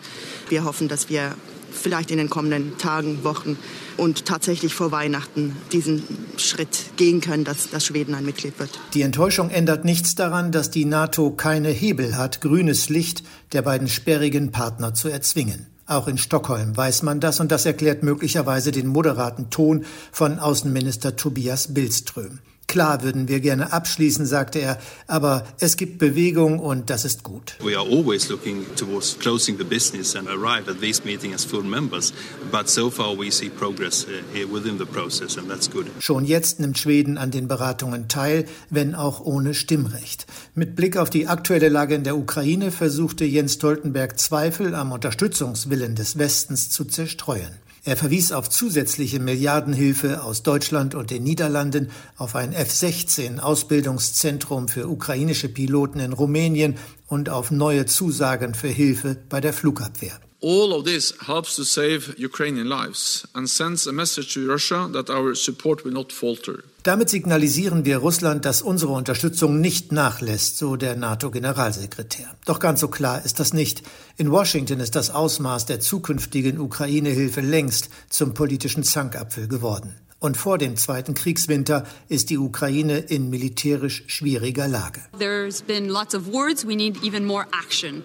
Wir 0.50 0.64
hoffen, 0.64 0.88
dass 0.88 1.10
wir 1.10 1.36
vielleicht 1.72 2.12
in 2.12 2.18
den 2.18 2.30
kommenden 2.30 2.78
Tagen, 2.78 3.24
Wochen 3.24 3.58
und 3.98 4.26
tatsächlich 4.26 4.74
vor 4.74 4.92
Weihnachten 4.92 5.56
diesen 5.72 6.04
Schritt 6.38 6.98
gehen 6.98 7.22
können, 7.22 7.44
dass, 7.44 7.70
dass 7.70 7.86
Schweden 7.86 8.16
ein 8.16 8.26
Mitglied 8.26 8.58
wird. 8.60 8.80
Die 8.94 9.02
Enttäuschung 9.02 9.50
ändert 9.50 9.86
nichts 9.86 10.16
daran, 10.16 10.52
dass 10.52 10.72
die 10.72 10.86
NATO 10.86 11.32
keine 11.32 11.70
Hebel 11.70 12.18
hat, 12.18 12.42
grünes 12.42 12.90
Licht 12.90 13.24
der 13.52 13.62
beiden 13.62 13.88
sperrigen 13.88 14.52
Partner 14.52 14.94
zu 14.94 15.10
erzwingen. 15.10 15.68
Auch 15.88 16.08
in 16.08 16.18
Stockholm 16.18 16.76
weiß 16.76 17.04
man 17.04 17.20
das 17.20 17.40
und 17.40 17.52
das 17.52 17.66
erklärt 17.66 18.02
möglicherweise 18.02 18.72
den 18.72 18.88
moderaten 18.88 19.52
Ton 19.52 19.86
von 20.12 20.40
Außenminister 20.40 21.16
Tobias 21.16 21.76
Billström. 21.76 22.40
Klar 22.68 23.04
würden 23.04 23.28
wir 23.28 23.40
gerne 23.40 23.72
abschließen, 23.72 24.26
sagte 24.26 24.60
er, 24.60 24.80
aber 25.08 25.46
es 25.60 25.78
gibt 25.78 26.00
Bewegung 26.00 26.60
und 26.60 26.90
das 26.90 27.06
ist 27.06 27.24
gut. 27.24 27.56
We 27.62 27.78
are 27.78 27.88
always 27.88 28.30
looking 28.30 28.66
towards 28.76 29.18
closing 29.20 29.58
the 29.58 29.64
business 29.64 30.16
and 30.16 30.28
arrive 30.28 30.70
at 30.70 30.82
this 30.82 31.06
meeting 31.06 31.34
as 31.34 31.46
full 31.46 31.64
members, 31.64 32.12
but 32.52 32.68
so 32.68 32.90
far 32.90 33.18
we 33.18 33.32
see 33.32 33.50
progress 33.50 34.06
uh, 34.06 34.10
here 34.34 34.48
within 34.52 34.78
the 34.78 34.86
process 34.86 35.38
and 35.38 35.48
that's 35.48 35.70
good. 35.70 35.86
Schon 36.00 36.26
jetzt 36.26 36.60
nimmt 36.60 36.78
Schweden 36.78 37.18
an 37.18 37.32
den 37.32 37.48
Beratungen 37.48 38.08
teil, 38.08 38.46
wenn 38.70 38.96
auch 38.96 39.22
ohne 39.22 39.54
Stimmrecht. 39.54 40.26
Mit 40.56 40.76
Blick 40.76 40.98
auf 40.98 41.10
die 41.10 41.28
aktuelle 41.28 41.70
Lage 41.70 41.96
in 41.96 42.04
der 42.04 42.18
Ukraine 42.18 42.72
versuchte 42.72 43.26
Jens 43.26 43.54
Stoltenberg 43.54 44.20
Zweifel 44.20 44.74
am 44.76 44.92
Unterstützungswillen 44.92 45.96
des 45.96 46.18
Westens 46.18 46.72
zu 46.72 46.86
zerstreuen. 46.86 47.65
Er 47.88 47.96
verwies 47.96 48.32
auf 48.32 48.50
zusätzliche 48.50 49.20
Milliardenhilfe 49.20 50.24
aus 50.24 50.42
Deutschland 50.42 50.96
und 50.96 51.12
den 51.12 51.24
Niederlanden, 51.24 51.92
auf 52.18 52.36
ein 52.36 52.52
F-16-Ausbildungszentrum 52.52 54.70
für 54.70 54.90
ukrainische 54.90 55.50
Piloten 55.50 56.00
in 56.00 56.12
Rumänien 56.12 56.80
und 57.08 57.30
auf 57.30 57.52
neue 57.52 57.86
Zusagen 57.86 58.56
für 58.56 58.70
Hilfe 58.70 59.16
bei 59.30 59.40
der 59.40 59.54
Flugabwehr. 59.54 60.20
All 60.48 60.74
of 60.74 60.84
this 60.86 61.12
helps 61.26 61.56
to 61.56 61.64
save 61.64 62.14
Ukrainian 62.20 62.68
lives 62.68 63.28
and 63.34 63.50
sends 63.50 63.88
a 63.88 63.92
message 63.92 64.36
to 64.36 64.46
Russia 64.46 64.88
that 64.94 65.10
our 65.10 65.34
support 65.34 65.84
will 65.84 65.94
not 65.94 66.14
falter. 66.14 66.64
Damit 66.84 67.10
signalisieren 67.10 67.84
wir 67.84 67.98
Russland, 67.98 68.46
dass 68.46 68.62
unsere 68.62 68.92
Unterstützung 68.92 69.60
nicht 69.60 69.92
nachlässt, 69.92 70.60
so 70.60 70.76
der 70.76 70.96
NATO-Generalsekretär. 70.98 72.28
Doch 72.46 72.60
ganz 72.60 72.80
so 72.80 72.90
klar 72.90 73.26
ist 73.26 73.40
das 73.40 73.54
nicht. 73.54 73.82
In 74.18 74.30
Washington 74.30 74.80
ist 74.82 74.96
das 74.96 75.10
Ausmaß 75.10 75.66
der 75.66 75.80
zukünftigen 75.80 76.60
Ukraine-Hilfe 76.60 77.42
längst 77.42 77.90
zum 78.10 78.36
politischen 78.36 78.84
Zankapfel 78.84 79.48
geworden. 79.48 79.96
Und 80.18 80.38
vor 80.38 80.58
dem 80.58 80.78
zweiten 80.78 81.14
Kriegswinter 81.14 81.86
ist 82.08 82.30
die 82.30 82.38
Ukraine 82.38 83.00
in 83.00 83.30
militärisch 83.30 84.06
schwieriger 84.08 84.66
Lage. 84.70 85.02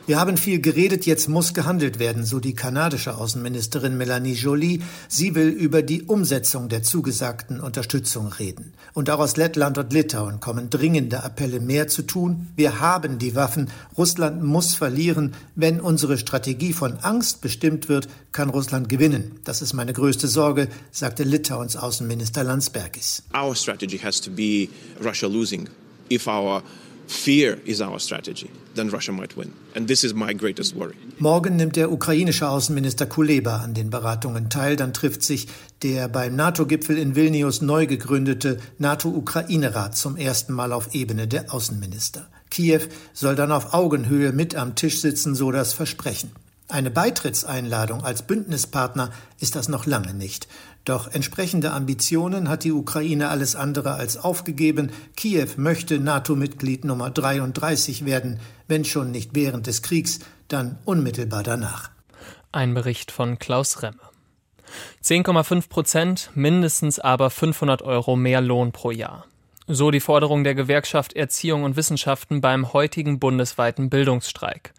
Wir 0.06 0.20
haben 0.20 0.36
viel 0.36 0.60
geredet, 0.60 1.06
jetzt 1.06 1.28
muss 1.28 1.54
gehandelt 1.54 2.00
werden, 2.00 2.26
so 2.26 2.40
die 2.40 2.54
kanadische 2.54 3.16
Außenministerin 3.16 3.96
Melanie 3.96 4.32
Joly. 4.32 4.82
Sie 5.06 5.36
will 5.36 5.50
über 5.50 5.82
die 5.82 6.02
Umsetzung 6.02 6.68
der 6.68 6.82
zugesagten 6.82 7.60
Unterstützung 7.60 8.26
reden. 8.32 8.74
Und 8.92 9.08
auch 9.08 9.20
aus 9.20 9.36
Lettland 9.36 9.78
und 9.78 9.92
Litauen 9.92 10.40
kommen 10.40 10.68
dringende 10.68 11.22
Appelle, 11.22 11.60
mehr 11.60 11.86
zu 11.86 12.02
tun. 12.02 12.48
Wir 12.56 12.80
haben 12.80 13.20
die 13.20 13.36
Waffen. 13.36 13.70
Russland 13.96 14.42
muss 14.42 14.74
verlieren. 14.74 15.34
Wenn 15.54 15.80
unsere 15.80 16.18
Strategie 16.18 16.72
von 16.72 16.98
Angst 16.98 17.40
bestimmt 17.40 17.88
wird, 17.88 18.08
kann 18.32 18.50
Russland 18.50 18.88
gewinnen. 18.88 19.38
Das 19.44 19.62
ist 19.62 19.74
meine 19.74 19.92
größte 19.92 20.26
Sorge, 20.26 20.66
sagte 20.90 21.22
Litauens 21.22 21.76
Außenministerin. 21.76 21.99
Außenminister 22.00 22.44
Landsbergis. 22.44 23.22
Our 23.34 23.54
strategy 23.54 23.98
has 23.98 24.20
to 24.22 24.30
be 24.30 24.70
Russia 25.02 25.28
losing. 25.28 25.68
If 26.10 26.26
our 26.26 26.62
fear 27.06 27.58
is 27.66 27.82
our 27.82 27.98
strategy, 27.98 28.48
then 28.74 28.88
Russia 28.88 29.12
might 29.12 29.36
win. 29.36 29.52
And 29.74 29.86
this 29.86 30.02
is 30.02 30.14
my 30.14 30.32
greatest 30.32 30.74
worry. 30.74 30.94
Morgen 31.18 31.56
nimmt 31.56 31.76
der 31.76 31.92
ukrainische 31.92 32.48
Außenminister 32.48 33.04
Kuleba 33.04 33.58
an 33.58 33.74
den 33.74 33.90
Beratungen 33.90 34.48
teil. 34.48 34.76
Dann 34.76 34.94
trifft 34.94 35.22
sich 35.22 35.48
der 35.82 36.08
beim 36.08 36.36
NATO-Gipfel 36.36 36.96
in 36.96 37.16
Vilnius 37.16 37.60
neu 37.60 37.86
gegründete 37.86 38.56
NATO-Ukraine-Rat 38.78 39.94
zum 39.94 40.16
ersten 40.16 40.54
Mal 40.54 40.72
auf 40.72 40.94
Ebene 40.94 41.28
der 41.28 41.52
Außenminister. 41.52 42.26
Kiew 42.48 42.80
soll 43.12 43.36
dann 43.36 43.52
auf 43.52 43.74
Augenhöhe 43.74 44.32
mit 44.32 44.54
am 44.54 44.74
Tisch 44.74 45.02
sitzen, 45.02 45.34
so 45.34 45.52
das 45.52 45.74
Versprechen. 45.74 46.30
Eine 46.70 46.92
Beitrittseinladung 46.92 48.04
als 48.04 48.22
Bündnispartner 48.22 49.10
ist 49.40 49.56
das 49.56 49.68
noch 49.68 49.86
lange 49.86 50.14
nicht. 50.14 50.46
Doch 50.84 51.08
entsprechende 51.08 51.72
Ambitionen 51.72 52.48
hat 52.48 52.64
die 52.64 52.72
Ukraine 52.72 53.28
alles 53.28 53.54
andere 53.54 53.94
als 53.94 54.16
aufgegeben. 54.16 54.90
Kiew 55.16 55.48
möchte 55.56 55.98
NATO-Mitglied 55.98 56.84
Nummer 56.84 57.10
33 57.10 58.06
werden, 58.06 58.40
wenn 58.66 58.84
schon 58.84 59.10
nicht 59.10 59.34
während 59.34 59.66
des 59.66 59.82
Kriegs, 59.82 60.20
dann 60.48 60.78
unmittelbar 60.84 61.42
danach. 61.42 61.90
Ein 62.52 62.74
Bericht 62.74 63.12
von 63.12 63.38
Klaus 63.38 63.82
Remme. 63.82 64.00
10,5 65.04 65.68
Prozent, 65.68 66.30
mindestens 66.34 66.98
aber 66.98 67.30
500 67.30 67.82
Euro 67.82 68.16
mehr 68.16 68.40
Lohn 68.40 68.72
pro 68.72 68.90
Jahr. 68.90 69.26
So 69.66 69.90
die 69.90 70.00
Forderung 70.00 70.42
der 70.42 70.54
Gewerkschaft 70.54 71.12
Erziehung 71.12 71.62
und 71.62 71.76
Wissenschaften 71.76 72.40
beim 72.40 72.72
heutigen 72.72 73.20
bundesweiten 73.20 73.88
Bildungsstreik. 73.88 74.72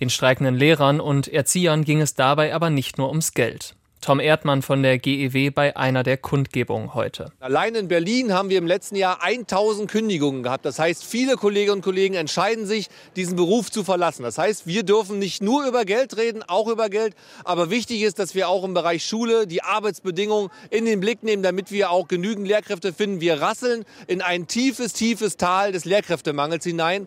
Den 0.00 0.10
streikenden 0.10 0.56
Lehrern 0.56 1.00
und 1.00 1.28
Erziehern 1.28 1.84
ging 1.84 2.00
es 2.00 2.14
dabei 2.14 2.54
aber 2.54 2.70
nicht 2.70 2.98
nur 2.98 3.08
ums 3.08 3.34
Geld. 3.34 3.76
Tom 4.02 4.18
Erdmann 4.18 4.62
von 4.62 4.82
der 4.82 4.98
GEW 4.98 5.52
bei 5.52 5.76
einer 5.76 6.02
der 6.02 6.16
Kundgebungen 6.16 6.92
heute. 6.92 7.30
Allein 7.38 7.76
in 7.76 7.86
Berlin 7.86 8.32
haben 8.32 8.48
wir 8.48 8.58
im 8.58 8.66
letzten 8.66 8.96
Jahr 8.96 9.22
1000 9.22 9.88
Kündigungen 9.88 10.42
gehabt. 10.42 10.64
Das 10.64 10.80
heißt, 10.80 11.04
viele 11.04 11.36
Kolleginnen 11.36 11.76
und 11.76 11.82
Kollegen 11.82 12.14
entscheiden 12.14 12.66
sich, 12.66 12.88
diesen 13.14 13.36
Beruf 13.36 13.70
zu 13.70 13.84
verlassen. 13.84 14.24
Das 14.24 14.38
heißt, 14.38 14.66
wir 14.66 14.82
dürfen 14.82 15.20
nicht 15.20 15.40
nur 15.40 15.68
über 15.68 15.84
Geld 15.84 16.16
reden, 16.16 16.42
auch 16.42 16.66
über 16.66 16.88
Geld. 16.88 17.14
Aber 17.44 17.70
wichtig 17.70 18.02
ist, 18.02 18.18
dass 18.18 18.34
wir 18.34 18.48
auch 18.48 18.64
im 18.64 18.74
Bereich 18.74 19.06
Schule 19.06 19.46
die 19.46 19.62
Arbeitsbedingungen 19.62 20.50
in 20.70 20.84
den 20.84 20.98
Blick 20.98 21.22
nehmen, 21.22 21.44
damit 21.44 21.70
wir 21.70 21.92
auch 21.92 22.08
genügend 22.08 22.48
Lehrkräfte 22.48 22.92
finden. 22.92 23.20
Wir 23.20 23.40
rasseln 23.40 23.84
in 24.08 24.20
ein 24.20 24.48
tiefes, 24.48 24.94
tiefes 24.94 25.36
Tal 25.36 25.70
des 25.70 25.84
Lehrkräftemangels 25.84 26.64
hinein. 26.64 27.06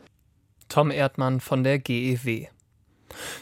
Tom 0.69 0.91
Erdmann 0.91 1.41
von 1.41 1.65
der 1.65 1.77
GEW. 1.77 2.45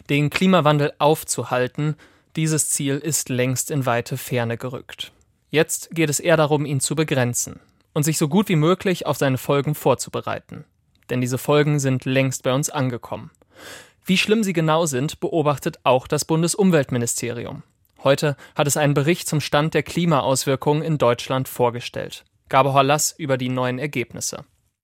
Den 0.10 0.32
Klimawandel 0.32 0.94
aufzuhalten, 0.98 1.98
dieses 2.36 2.70
Ziel 2.70 2.98
ist 2.98 3.30
längst 3.30 3.72
in 3.72 3.86
weite 3.86 4.18
Ferne 4.18 4.58
gerückt. 4.58 5.12
Jetzt 5.50 5.92
geht 5.92 6.10
es 6.10 6.20
eher 6.20 6.38
darum, 6.38 6.66
ihn 6.66 6.80
zu 6.80 6.96
begrenzen 6.96 7.60
und 7.94 8.04
sich 8.04 8.18
so 8.18 8.28
gut 8.28 8.50
wie 8.50 8.56
möglich 8.56 9.06
auf 9.06 9.18
seine 9.18 9.38
Folgen 9.38 9.76
vorzubereiten. 9.76 10.66
Denn 11.10 11.22
diese 11.22 11.38
Folgen 11.38 11.80
sind 11.80 12.06
längst 12.06 12.44
bei 12.44 12.54
uns 12.54 12.70
angekommen. 12.70 13.30
Wie 14.06 14.18
schlimm 14.18 14.44
sie 14.44 14.54
genau 14.54 14.86
sind, 14.86 15.20
beobachtet 15.20 15.80
auch 15.84 16.08
das 16.08 16.26
Bundesumweltministerium. 16.26 17.64
Heute 18.04 18.36
hat 18.56 18.68
es 18.68 18.78
einen 18.78 18.94
Bericht 18.94 19.28
zum 19.28 19.40
Stand 19.40 19.74
der 19.74 19.84
Klimaauswirkungen 19.84 20.84
in 20.84 20.98
Deutschland 20.98 21.48
vorgestellt. 21.48 22.26
Gabor 22.50 22.84
Lass 22.84 23.14
über 23.18 23.38
die 23.38 23.50
neuen 23.50 23.80
Ergebnisse. 23.80 24.44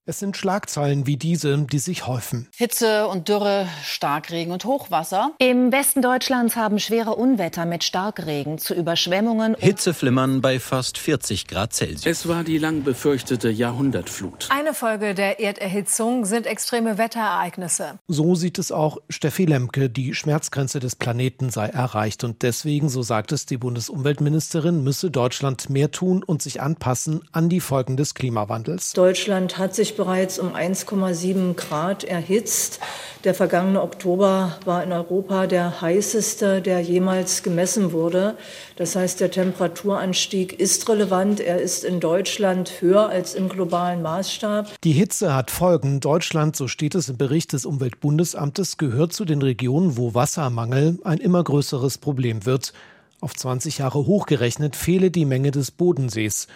Es 0.09 0.17
sind 0.17 0.35
Schlagzeilen 0.35 1.05
wie 1.05 1.17
diese, 1.17 1.55
die 1.59 1.77
sich 1.77 2.07
häufen. 2.07 2.47
Hitze 2.57 3.05
und 3.05 3.29
Dürre, 3.29 3.67
Starkregen 3.83 4.51
und 4.51 4.65
Hochwasser. 4.65 5.33
Im 5.37 5.71
Westen 5.71 6.01
Deutschlands 6.01 6.55
haben 6.55 6.79
schwere 6.79 7.13
Unwetter 7.13 7.67
mit 7.67 7.83
Starkregen 7.83 8.57
zu 8.57 8.73
Überschwemmungen. 8.73 9.55
Hitzeflimmern 9.59 10.41
bei 10.41 10.59
fast 10.59 10.97
40 10.97 11.45
Grad 11.45 11.73
Celsius. 11.73 12.07
Es 12.07 12.27
war 12.27 12.43
die 12.43 12.57
lang 12.57 12.81
befürchtete 12.83 13.51
Jahrhundertflut. 13.51 14.47
Eine 14.49 14.73
Folge 14.73 15.13
der 15.13 15.39
Erderhitzung 15.39 16.25
sind 16.25 16.47
extreme 16.47 16.97
Wetterereignisse. 16.97 17.99
So 18.07 18.33
sieht 18.33 18.57
es 18.57 18.71
auch 18.71 18.97
Steffi 19.09 19.45
Lemke. 19.45 19.91
Die 19.91 20.15
Schmerzgrenze 20.15 20.79
des 20.79 20.95
Planeten 20.95 21.51
sei 21.51 21.67
erreicht. 21.67 22.23
Und 22.23 22.41
deswegen, 22.41 22.89
so 22.89 23.03
sagt 23.03 23.31
es 23.31 23.45
die 23.45 23.57
Bundesumweltministerin, 23.57 24.83
müsse 24.83 25.11
Deutschland 25.11 25.69
mehr 25.69 25.91
tun 25.91 26.23
und 26.23 26.41
sich 26.41 26.61
anpassen 26.61 27.21
an 27.31 27.47
die 27.47 27.59
Folgen 27.59 27.95
des 27.95 28.15
Klimawandels. 28.15 28.93
Deutschland 28.93 29.59
hat 29.59 29.75
sich 29.75 29.98
bereits 29.99 30.39
um 30.39 30.55
1,7 30.55 31.55
Grad 31.55 32.05
erhitzt. 32.05 32.79
Der 33.25 33.33
vergangene 33.33 33.81
Oktober 33.81 34.57
war 34.63 34.81
in 34.81 34.93
Europa 34.93 35.45
der 35.45 35.81
heißeste, 35.81 36.61
der 36.61 36.79
jemals 36.79 37.43
gemessen 37.43 37.91
wurde. 37.91 38.37
Das 38.77 38.95
heißt, 38.95 39.19
der 39.19 39.29
Temperaturanstieg 39.29 40.57
ist 40.57 40.87
relevant. 40.87 41.41
Er 41.41 41.59
ist 41.59 41.83
in 41.83 41.99
Deutschland 41.99 42.79
höher 42.79 43.09
als 43.09 43.35
im 43.35 43.49
globalen 43.49 44.01
Maßstab. 44.01 44.67
Die 44.85 44.93
Hitze 44.93 45.35
hat 45.35 45.51
Folgen. 45.51 45.99
Deutschland, 45.99 46.55
so 46.55 46.69
steht 46.69 46.95
es 46.95 47.09
im 47.09 47.17
Bericht 47.17 47.51
des 47.51 47.65
Umweltbundesamtes, 47.65 48.77
gehört 48.77 49.11
zu 49.11 49.25
den 49.25 49.41
Regionen, 49.41 49.97
wo 49.97 50.13
Wassermangel 50.13 50.97
ein 51.03 51.17
immer 51.17 51.43
größeres 51.43 51.97
Problem 51.97 52.45
wird. 52.45 52.71
Auf 53.19 53.35
20 53.35 53.79
Jahre 53.79 54.05
hochgerechnet 54.05 54.77
fehle 54.77 55.11
die 55.11 55.25
Menge 55.25 55.51
des 55.51 55.71
Bodensees. 55.71 56.47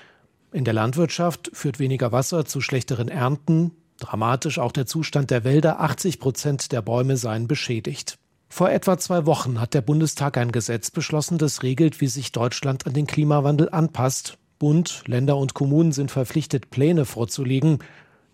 In 0.54 0.66
der 0.66 0.74
Landwirtschaft 0.74 1.50
führt 1.54 1.80
weniger 1.80 2.12
Wasser 2.12 2.46
zu 2.46 2.62
schlechteren 2.62 3.10
Ernten, 3.10 3.72
Dramatisch 4.00 4.60
auch 4.60 4.72
der 4.72 4.86
Zustand 4.86 5.32
der 5.32 5.44
Wälder. 5.44 5.80
80 5.80 6.20
Prozent 6.20 6.72
der 6.72 6.82
Bäume 6.82 7.16
seien 7.16 7.48
beschädigt. 7.48 8.18
Vor 8.50 8.70
etwa 8.70 8.98
zwei 8.98 9.26
Wochen 9.26 9.60
hat 9.60 9.74
der 9.74 9.82
Bundestag 9.82 10.38
ein 10.38 10.52
Gesetz 10.52 10.92
beschlossen, 10.92 11.38
das 11.38 11.64
regelt, 11.64 12.02
wie 12.02 12.08
sich 12.08 12.32
Deutschland 12.32 12.86
an 12.86 12.94
den 12.94 13.08
Klimawandel 13.08 13.70
anpasst. 13.70 14.38
Bund, 14.60 15.04
Länder 15.08 15.38
und 15.38 15.54
Kommunen 15.54 15.92
sind 15.92 16.12
verpflichtet, 16.12 16.70
Pläne 16.70 17.06
vorzulegen. 17.06 17.80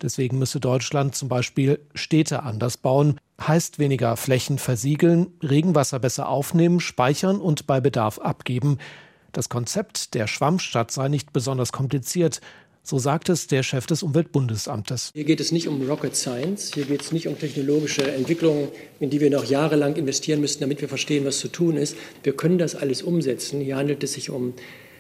Deswegen 0.01 0.39
müsse 0.39 0.60
Deutschland 0.60 1.15
zum 1.15 1.29
Beispiel 1.29 1.79
Städte 1.93 2.43
anders 2.43 2.77
bauen, 2.77 3.19
heißt 3.39 3.79
weniger 3.79 4.17
Flächen 4.17 4.58
versiegeln, 4.58 5.27
Regenwasser 5.41 5.99
besser 5.99 6.29
aufnehmen, 6.29 6.79
speichern 6.79 7.39
und 7.39 7.67
bei 7.67 7.79
Bedarf 7.79 8.17
abgeben. 8.19 8.77
Das 9.31 9.49
Konzept 9.49 10.13
der 10.13 10.27
Schwammstadt 10.27 10.91
sei 10.91 11.07
nicht 11.07 11.33
besonders 11.33 11.71
kompliziert, 11.71 12.41
so 12.81 12.97
sagt 12.97 13.29
es 13.29 13.47
der 13.47 13.61
Chef 13.61 13.85
des 13.85 14.01
Umweltbundesamtes. 14.01 15.11
Hier 15.13 15.25
geht 15.25 15.39
es 15.39 15.51
nicht 15.51 15.67
um 15.67 15.87
Rocket 15.87 16.15
Science, 16.15 16.73
hier 16.73 16.85
geht 16.85 17.01
es 17.01 17.11
nicht 17.11 17.27
um 17.27 17.37
technologische 17.37 18.11
Entwicklungen, 18.11 18.69
in 18.99 19.09
die 19.09 19.19
wir 19.19 19.29
noch 19.29 19.45
jahrelang 19.45 19.95
investieren 19.95 20.41
müssten, 20.41 20.61
damit 20.61 20.81
wir 20.81 20.89
verstehen, 20.89 21.25
was 21.25 21.39
zu 21.39 21.49
tun 21.49 21.77
ist. 21.77 21.95
Wir 22.23 22.35
können 22.35 22.57
das 22.57 22.75
alles 22.75 23.03
umsetzen. 23.03 23.61
Hier 23.61 23.75
handelt 23.75 24.03
es 24.03 24.13
sich 24.13 24.29
um 24.29 24.53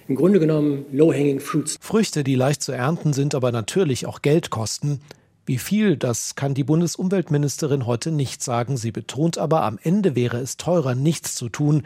im 0.07 0.15
Grunde 0.15 0.39
genommen 0.39 0.85
low-hanging 0.91 1.39
fruits. 1.39 1.77
Früchte, 1.79 2.23
die 2.23 2.35
leicht 2.35 2.61
zu 2.61 2.71
ernten 2.71 3.13
sind, 3.13 3.35
aber 3.35 3.51
natürlich 3.51 4.05
auch 4.05 4.21
Geld 4.21 4.49
kosten. 4.49 5.01
Wie 5.45 5.57
viel, 5.57 5.97
das 5.97 6.35
kann 6.35 6.53
die 6.53 6.63
Bundesumweltministerin 6.63 7.87
heute 7.87 8.11
nicht 8.11 8.43
sagen. 8.43 8.77
Sie 8.77 8.91
betont 8.91 9.39
aber, 9.39 9.63
am 9.63 9.79
Ende 9.81 10.15
wäre 10.15 10.37
es 10.37 10.57
teurer, 10.57 10.93
nichts 10.93 11.33
zu 11.35 11.49
tun, 11.49 11.83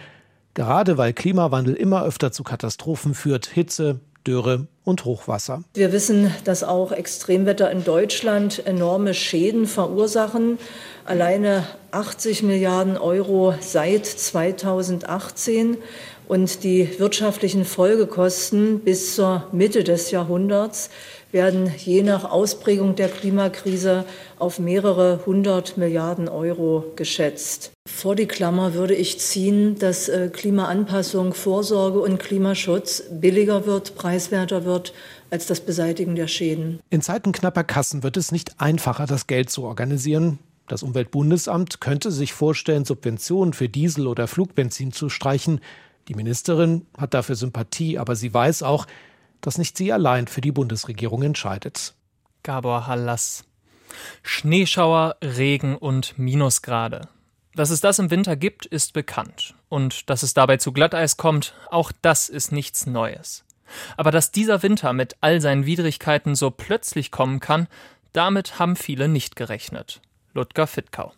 gerade 0.54 0.98
weil 0.98 1.14
Klimawandel 1.14 1.74
immer 1.76 2.06
öfter 2.06 2.32
zu 2.32 2.44
Katastrophen 2.44 3.14
führt, 3.14 3.48
Hitze, 3.48 4.00
Dürre 4.26 4.68
und 4.84 5.06
Hochwasser. 5.06 5.64
Wir 5.74 5.92
wissen, 5.92 6.34
dass 6.46 6.64
auch 6.64 6.92
Extremwetter 6.92 7.70
in 7.72 7.84
Deutschland 7.84 8.66
enorme 8.66 9.14
Schäden 9.14 9.66
verursachen. 9.66 10.58
Alleine 11.06 11.66
80 11.92 12.44
Milliarden 12.44 12.98
Euro 12.98 13.54
seit 13.60 14.06
2018 14.06 15.78
und 16.28 16.64
die 16.64 17.00
wirtschaftlichen 17.00 17.66
Folgekosten 17.66 18.80
bis 18.80 19.16
zur 19.16 19.48
Mitte 19.52 19.84
des 19.84 20.12
Jahrhunderts 20.12 20.90
werden 21.34 21.70
je 21.78 22.04
nach 22.04 22.30
Ausprägung 22.30 22.96
der 22.96 23.10
Klimakrise 23.10 24.06
auf 24.40 24.60
mehrere 24.60 25.26
hundert 25.26 25.78
Milliarden 25.78 26.30
Euro 26.30 26.86
geschätzt. 26.96 27.72
Vor 27.88 28.16
die 28.16 28.28
Klammer 28.28 28.76
würde 28.76 28.94
ich 28.94 29.20
ziehen, 29.20 29.78
dass 29.80 30.08
äh, 30.08 30.30
Klimaanpassung, 30.32 31.34
Vorsorge 31.34 32.00
und 32.00 32.20
Klimaschutz 32.20 33.04
billiger 33.12 33.66
wird, 33.66 33.96
preiswerter 33.96 34.64
wird 34.64 34.94
als 35.32 35.48
das 35.48 35.60
Beseitigen 35.62 36.16
der 36.16 36.28
Schäden. 36.28 36.80
In 36.92 37.02
Zeiten 37.02 37.32
knapper 37.32 37.64
Kassen 37.64 38.04
wird 38.04 38.16
es 38.16 38.32
nicht 38.32 38.62
einfacher, 38.62 39.08
das 39.08 39.28
Geld 39.28 39.50
zu 39.50 39.64
organisieren. 39.64 40.40
Das 40.68 40.84
Umweltbundesamt 40.84 41.82
könnte 41.82 42.12
sich 42.12 42.34
vorstellen, 42.34 42.86
Subventionen 42.86 43.54
für 43.54 43.68
Diesel 43.68 44.08
oder 44.08 44.28
Flugbenzin 44.28 44.94
zu 44.94 45.10
streichen. 45.10 45.60
Die 46.08 46.14
Ministerin 46.14 46.86
hat 46.98 47.14
dafür 47.14 47.36
Sympathie, 47.36 47.98
aber 47.98 48.16
sie 48.16 48.34
weiß 48.34 48.64
auch, 48.64 48.86
dass 49.44 49.60
nicht 49.60 49.78
sie 49.78 49.94
allein 49.94 50.28
für 50.28 50.42
die 50.42 50.52
Bundesregierung 50.52 51.22
entscheidet. 51.22 51.94
Gabor 52.42 52.88
Hallas. 52.88 53.44
Schneeschauer, 54.24 55.18
Regen 55.22 55.76
und 55.76 56.18
Minusgrade. 56.18 57.10
Dass 57.54 57.70
es 57.70 57.82
das 57.82 58.00
im 58.00 58.10
Winter 58.10 58.36
gibt, 58.36 58.66
ist 58.66 58.94
bekannt. 58.94 59.54
Und 59.70 60.10
dass 60.10 60.24
es 60.24 60.34
dabei 60.34 60.58
zu 60.58 60.72
Glatteis 60.72 61.18
kommt, 61.18 61.54
auch 61.70 61.92
das 62.02 62.30
ist 62.30 62.52
nichts 62.52 62.88
Neues. 62.88 63.44
Aber 63.98 64.12
dass 64.12 64.32
dieser 64.32 64.64
Winter 64.64 64.94
mit 64.94 65.18
all 65.22 65.42
seinen 65.42 65.66
Widrigkeiten 65.66 66.36
so 66.36 66.50
plötzlich 66.50 67.12
kommen 67.12 67.40
kann, 67.40 67.68
damit 68.14 68.60
haben 68.60 68.76
viele 68.76 69.08
nicht 69.08 69.36
gerechnet. 69.36 70.02
Ludger 70.34 70.68
Fittkau. 70.68 71.14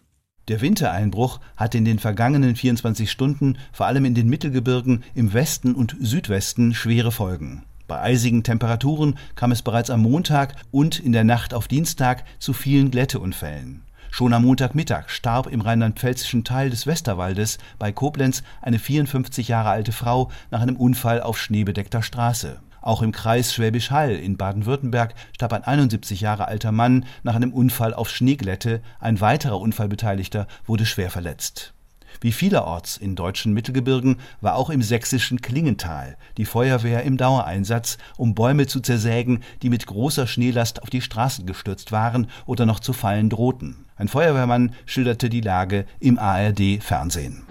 Der 0.47 0.61
Wintereinbruch 0.61 1.39
hatte 1.55 1.77
in 1.77 1.85
den 1.85 1.99
vergangenen 1.99 2.55
24 2.55 3.09
Stunden 3.09 3.57
vor 3.71 3.87
allem 3.87 4.05
in 4.05 4.13
den 4.13 4.29
Mittelgebirgen 4.29 5.03
im 5.13 5.33
Westen 5.33 5.73
und 5.73 5.95
Südwesten 5.99 6.73
schwere 6.73 7.11
Folgen. 7.11 7.63
Bei 7.87 8.01
eisigen 8.01 8.41
Temperaturen 8.41 9.17
kam 9.35 9.51
es 9.51 9.61
bereits 9.61 9.91
am 9.91 10.01
Montag 10.01 10.55
und 10.71 10.99
in 10.99 11.11
der 11.11 11.23
Nacht 11.23 11.53
auf 11.53 11.67
Dienstag 11.67 12.23
zu 12.39 12.51
vielen 12.51 12.89
Glätteunfällen. 12.89 13.83
Schon 14.09 14.33
am 14.33 14.43
Montagmittag 14.43 15.09
starb 15.09 15.45
im 15.47 15.61
rheinland-pfälzischen 15.61 16.43
Teil 16.43 16.71
des 16.71 16.87
Westerwaldes 16.87 17.59
bei 17.77 17.91
Koblenz 17.91 18.41
eine 18.61 18.79
54 18.79 19.49
Jahre 19.49 19.69
alte 19.69 19.91
Frau 19.91 20.31
nach 20.49 20.61
einem 20.61 20.77
Unfall 20.77 21.21
auf 21.21 21.37
schneebedeckter 21.37 22.01
Straße. 22.01 22.59
Auch 22.81 23.03
im 23.03 23.11
Kreis 23.11 23.53
Schwäbisch 23.53 23.91
Hall 23.91 24.11
in 24.11 24.37
Baden-Württemberg 24.37 25.13
starb 25.35 25.53
ein 25.53 25.63
71 25.63 26.21
Jahre 26.21 26.47
alter 26.47 26.71
Mann 26.71 27.05
nach 27.21 27.35
einem 27.35 27.53
Unfall 27.53 27.93
auf 27.93 28.09
Schneeglätte. 28.09 28.81
Ein 28.99 29.21
weiterer 29.21 29.59
Unfallbeteiligter 29.59 30.47
wurde 30.65 30.87
schwer 30.87 31.11
verletzt. 31.11 31.74
Wie 32.21 32.31
vielerorts 32.31 32.97
in 32.97 33.15
deutschen 33.15 33.53
Mittelgebirgen 33.53 34.17
war 34.41 34.55
auch 34.55 34.69
im 34.69 34.81
sächsischen 34.81 35.41
Klingental 35.41 36.17
die 36.37 36.45
Feuerwehr 36.45 37.03
im 37.03 37.17
Dauereinsatz, 37.17 37.97
um 38.17 38.35
Bäume 38.35 38.67
zu 38.67 38.79
zersägen, 38.79 39.43
die 39.61 39.69
mit 39.69 39.85
großer 39.85 40.27
Schneelast 40.27 40.81
auf 40.81 40.89
die 40.89 41.01
Straßen 41.01 41.45
gestürzt 41.45 41.91
waren 41.91 42.27
oder 42.45 42.65
noch 42.65 42.79
zu 42.79 42.93
fallen 42.93 43.29
drohten. 43.29 43.84
Ein 43.97 44.09
Feuerwehrmann 44.09 44.73
schilderte 44.85 45.29
die 45.29 45.41
Lage 45.41 45.85
im 45.99 46.19
ARD 46.19 46.81
Fernsehen. 46.81 47.43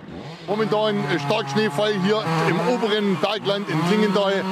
Momentan 0.47 0.97
stark 1.25 1.49
Schneefall 1.49 1.95
hier 2.05 2.23
im 2.51 2.61
oberen 2.69 3.17
Bergland 3.19 3.67
in 3.71 3.81
Klingenthal. 3.89 4.45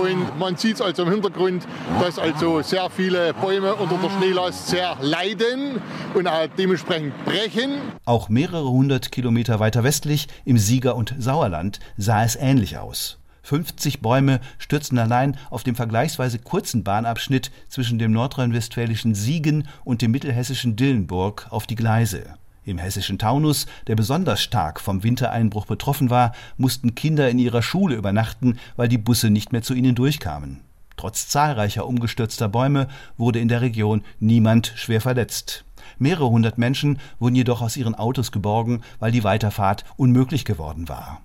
Und 0.00 0.38
man 0.38 0.56
sieht 0.56 0.76
es 0.76 0.80
also 0.80 1.02
im 1.02 1.10
Hintergrund, 1.10 1.66
dass 2.00 2.20
also 2.20 2.62
sehr 2.62 2.88
viele 2.88 3.34
Bäume 3.34 3.74
unter 3.74 3.96
der 3.96 4.10
Schneelast 4.10 4.68
sehr 4.68 4.96
leiden 5.00 5.80
und 6.14 6.28
auch 6.28 6.46
dementsprechend 6.56 7.12
brechen. 7.24 7.80
Auch 8.04 8.28
mehrere 8.28 8.70
hundert 8.70 9.10
Kilometer 9.10 9.58
weiter 9.58 9.82
westlich 9.82 10.28
im 10.44 10.56
Sieger- 10.56 10.94
und 10.94 11.16
Sauerland 11.18 11.80
sah 11.96 12.22
es 12.22 12.36
ähnlich 12.36 12.78
aus. 12.78 13.18
50 13.44 14.00
Bäume 14.00 14.40
stürzten 14.58 14.98
allein 14.98 15.36
auf 15.50 15.62
dem 15.62 15.76
vergleichsweise 15.76 16.38
kurzen 16.38 16.82
Bahnabschnitt 16.82 17.50
zwischen 17.68 17.98
dem 17.98 18.10
nordrhein-westfälischen 18.12 19.14
Siegen 19.14 19.68
und 19.84 20.02
dem 20.02 20.10
mittelhessischen 20.10 20.76
Dillenburg 20.76 21.46
auf 21.50 21.66
die 21.66 21.76
Gleise. 21.76 22.34
Im 22.64 22.78
hessischen 22.78 23.18
Taunus, 23.18 23.66
der 23.86 23.96
besonders 23.96 24.40
stark 24.40 24.80
vom 24.80 25.02
Wintereinbruch 25.02 25.66
betroffen 25.66 26.08
war, 26.08 26.32
mussten 26.56 26.94
Kinder 26.94 27.28
in 27.28 27.38
ihrer 27.38 27.60
Schule 27.60 27.96
übernachten, 27.96 28.58
weil 28.76 28.88
die 28.88 28.98
Busse 28.98 29.28
nicht 29.28 29.52
mehr 29.52 29.62
zu 29.62 29.74
ihnen 29.74 29.94
durchkamen. 29.94 30.60
Trotz 30.96 31.28
zahlreicher 31.28 31.86
umgestürzter 31.86 32.48
Bäume 32.48 32.88
wurde 33.18 33.40
in 33.40 33.48
der 33.48 33.60
Region 33.60 34.02
niemand 34.20 34.72
schwer 34.76 35.02
verletzt. 35.02 35.66
Mehrere 35.98 36.30
hundert 36.30 36.56
Menschen 36.56 36.98
wurden 37.18 37.34
jedoch 37.34 37.60
aus 37.60 37.76
ihren 37.76 37.94
Autos 37.94 38.32
geborgen, 38.32 38.80
weil 39.00 39.12
die 39.12 39.24
Weiterfahrt 39.24 39.84
unmöglich 39.96 40.46
geworden 40.46 40.88
war. 40.88 41.20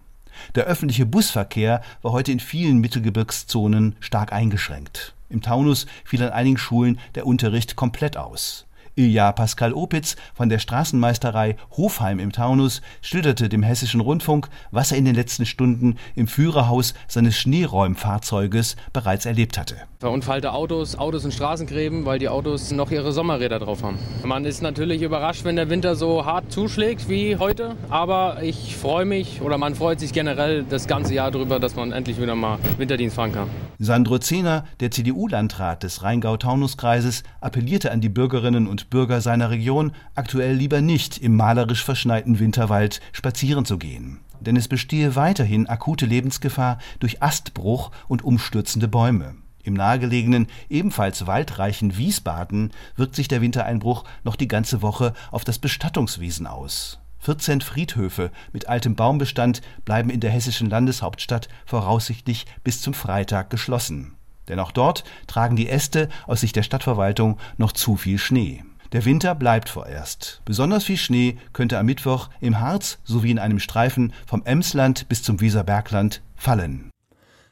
Der 0.55 0.65
öffentliche 0.65 1.05
Busverkehr 1.05 1.81
war 2.01 2.11
heute 2.11 2.31
in 2.31 2.39
vielen 2.39 2.79
Mittelgebirgszonen 2.79 3.95
stark 3.99 4.33
eingeschränkt. 4.33 5.13
Im 5.29 5.41
Taunus 5.41 5.85
fiel 6.03 6.23
an 6.23 6.31
einigen 6.31 6.57
Schulen 6.57 6.99
der 7.15 7.27
Unterricht 7.27 7.75
komplett 7.75 8.17
aus. 8.17 8.65
Ilja 8.99 9.31
Pascal 9.31 9.73
Opitz 9.73 10.17
von 10.33 10.49
der 10.49 10.59
Straßenmeisterei 10.59 11.55
Hofheim 11.71 12.19
im 12.19 12.33
Taunus 12.33 12.81
schilderte 13.01 13.47
dem 13.47 13.63
Hessischen 13.63 14.01
Rundfunk, 14.01 14.49
was 14.71 14.91
er 14.91 14.97
in 14.97 15.05
den 15.05 15.15
letzten 15.15 15.45
Stunden 15.45 15.95
im 16.15 16.27
Führerhaus 16.27 16.93
seines 17.07 17.37
Schneeräumfahrzeuges 17.37 18.75
bereits 18.91 19.25
erlebt 19.25 19.57
hatte. 19.57 19.77
Verunfallte 19.99 20.51
Autos, 20.51 20.97
Autos 20.97 21.23
in 21.23 21.31
Straßengräben, 21.31 22.05
weil 22.05 22.19
die 22.19 22.27
Autos 22.27 22.71
noch 22.71 22.91
ihre 22.91 23.13
Sommerräder 23.13 23.59
drauf 23.59 23.83
haben. 23.83 23.99
Man 24.23 24.43
ist 24.43 24.61
natürlich 24.61 25.01
überrascht, 25.01 25.45
wenn 25.45 25.55
der 25.55 25.69
Winter 25.69 25.95
so 25.95 26.25
hart 26.25 26.51
zuschlägt 26.51 27.07
wie 27.07 27.37
heute, 27.37 27.77
aber 27.89 28.43
ich 28.43 28.75
freue 28.75 29.05
mich 29.05 29.41
oder 29.41 29.57
man 29.57 29.75
freut 29.75 30.01
sich 30.01 30.11
generell 30.11 30.65
das 30.69 30.87
ganze 30.87 31.13
Jahr 31.13 31.31
darüber, 31.31 31.59
dass 31.59 31.75
man 31.75 31.93
endlich 31.93 32.21
wieder 32.21 32.35
mal 32.35 32.59
Winterdienst 32.77 33.15
fahren 33.15 33.31
kann. 33.31 33.49
Sandro 33.77 34.19
Zehner, 34.19 34.65
der 34.81 34.91
CDU-Landrat 34.91 35.83
des 35.83 36.03
Rheingau-Taunus-Kreises, 36.03 37.23
appellierte 37.39 37.91
an 37.91 38.01
die 38.01 38.09
Bürgerinnen 38.09 38.67
und 38.67 38.88
Bürger 38.89 39.21
seiner 39.21 39.49
Region, 39.49 39.91
aktuell 40.15 40.55
lieber 40.55 40.81
nicht 40.81 41.17
im 41.17 41.35
malerisch 41.35 41.83
verschneiten 41.83 42.39
Winterwald 42.39 43.01
spazieren 43.11 43.65
zu 43.65 43.77
gehen. 43.77 44.19
Denn 44.39 44.55
es 44.55 44.67
bestehe 44.67 45.15
weiterhin 45.15 45.67
akute 45.67 46.05
Lebensgefahr 46.05 46.79
durch 46.99 47.21
Astbruch 47.21 47.91
und 48.07 48.23
umstürzende 48.23 48.87
Bäume. 48.87 49.35
Im 49.63 49.73
nahegelegenen, 49.73 50.47
ebenfalls 50.69 51.27
waldreichen 51.27 51.97
Wiesbaden 51.97 52.71
wirkt 52.95 53.15
sich 53.15 53.27
der 53.27 53.41
Wintereinbruch 53.41 54.05
noch 54.23 54.35
die 54.35 54.47
ganze 54.47 54.81
Woche 54.81 55.13
auf 55.31 55.43
das 55.43 55.59
Bestattungswesen 55.59 56.47
aus. 56.47 56.99
14 57.19 57.59
Friedhöfe 57.61 58.31
mit 58.53 58.69
altem 58.69 58.95
Baumbestand 58.95 59.61
bleiben 59.83 60.09
in 60.09 60.21
der 60.21 60.31
hessischen 60.31 60.69
Landeshauptstadt 60.69 61.49
voraussichtlich 61.65 62.45
bis 62.63 62.81
zum 62.81 62.93
Freitag 62.93 63.49
geschlossen. 63.49 64.15
Denn 64.47 64.59
auch 64.59 64.71
dort 64.71 65.03
tragen 65.27 65.57
die 65.57 65.69
Äste 65.69 66.09
aus 66.25 66.41
Sicht 66.41 66.55
der 66.55 66.63
Stadtverwaltung 66.63 67.37
noch 67.57 67.73
zu 67.73 67.97
viel 67.97 68.17
Schnee. 68.17 68.63
Der 68.91 69.05
Winter 69.05 69.35
bleibt 69.35 69.69
vorerst. 69.69 70.41
Besonders 70.45 70.85
viel 70.85 70.97
Schnee 70.97 71.37
könnte 71.53 71.77
am 71.77 71.85
Mittwoch 71.85 72.29
im 72.41 72.59
Harz 72.59 72.97
sowie 73.03 73.29
in 73.31 73.39
einem 73.39 73.59
Streifen 73.59 74.13
vom 74.25 74.43
Emsland 74.45 75.07
bis 75.09 75.21
zum 75.21 75.41
Weserbergland 75.41 76.21
fallen. 76.35 76.89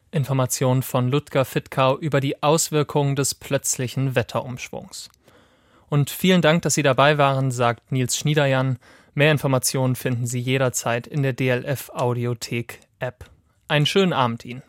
Information 0.10 0.82
von 0.82 1.10
Ludger 1.10 1.46
Fittkau 1.46 1.98
über 1.98 2.22
die 2.22 2.42
Auswirkungen 2.42 3.16
des 3.16 3.36
plötzlichen 3.36 4.16
Wetterumschwungs. 4.16 5.10
Und 5.90 6.10
vielen 6.10 6.42
Dank, 6.42 6.64
dass 6.64 6.74
Sie 6.74 6.84
dabei 6.84 7.18
waren, 7.18 7.52
sagt 7.52 7.92
Nils 7.92 8.18
Schniederjan. 8.18 8.78
Mehr 9.14 9.32
Informationen 9.32 9.96
finden 9.96 10.26
Sie 10.26 10.40
jederzeit 10.40 11.08
in 11.08 11.24
der 11.24 11.34
DLF 11.34 11.92
Audiothek 11.94 12.80
App. 13.00 13.30
Einen 13.68 13.86
schönen 13.86 14.14
Abend 14.14 14.44
Ihnen. 14.44 14.64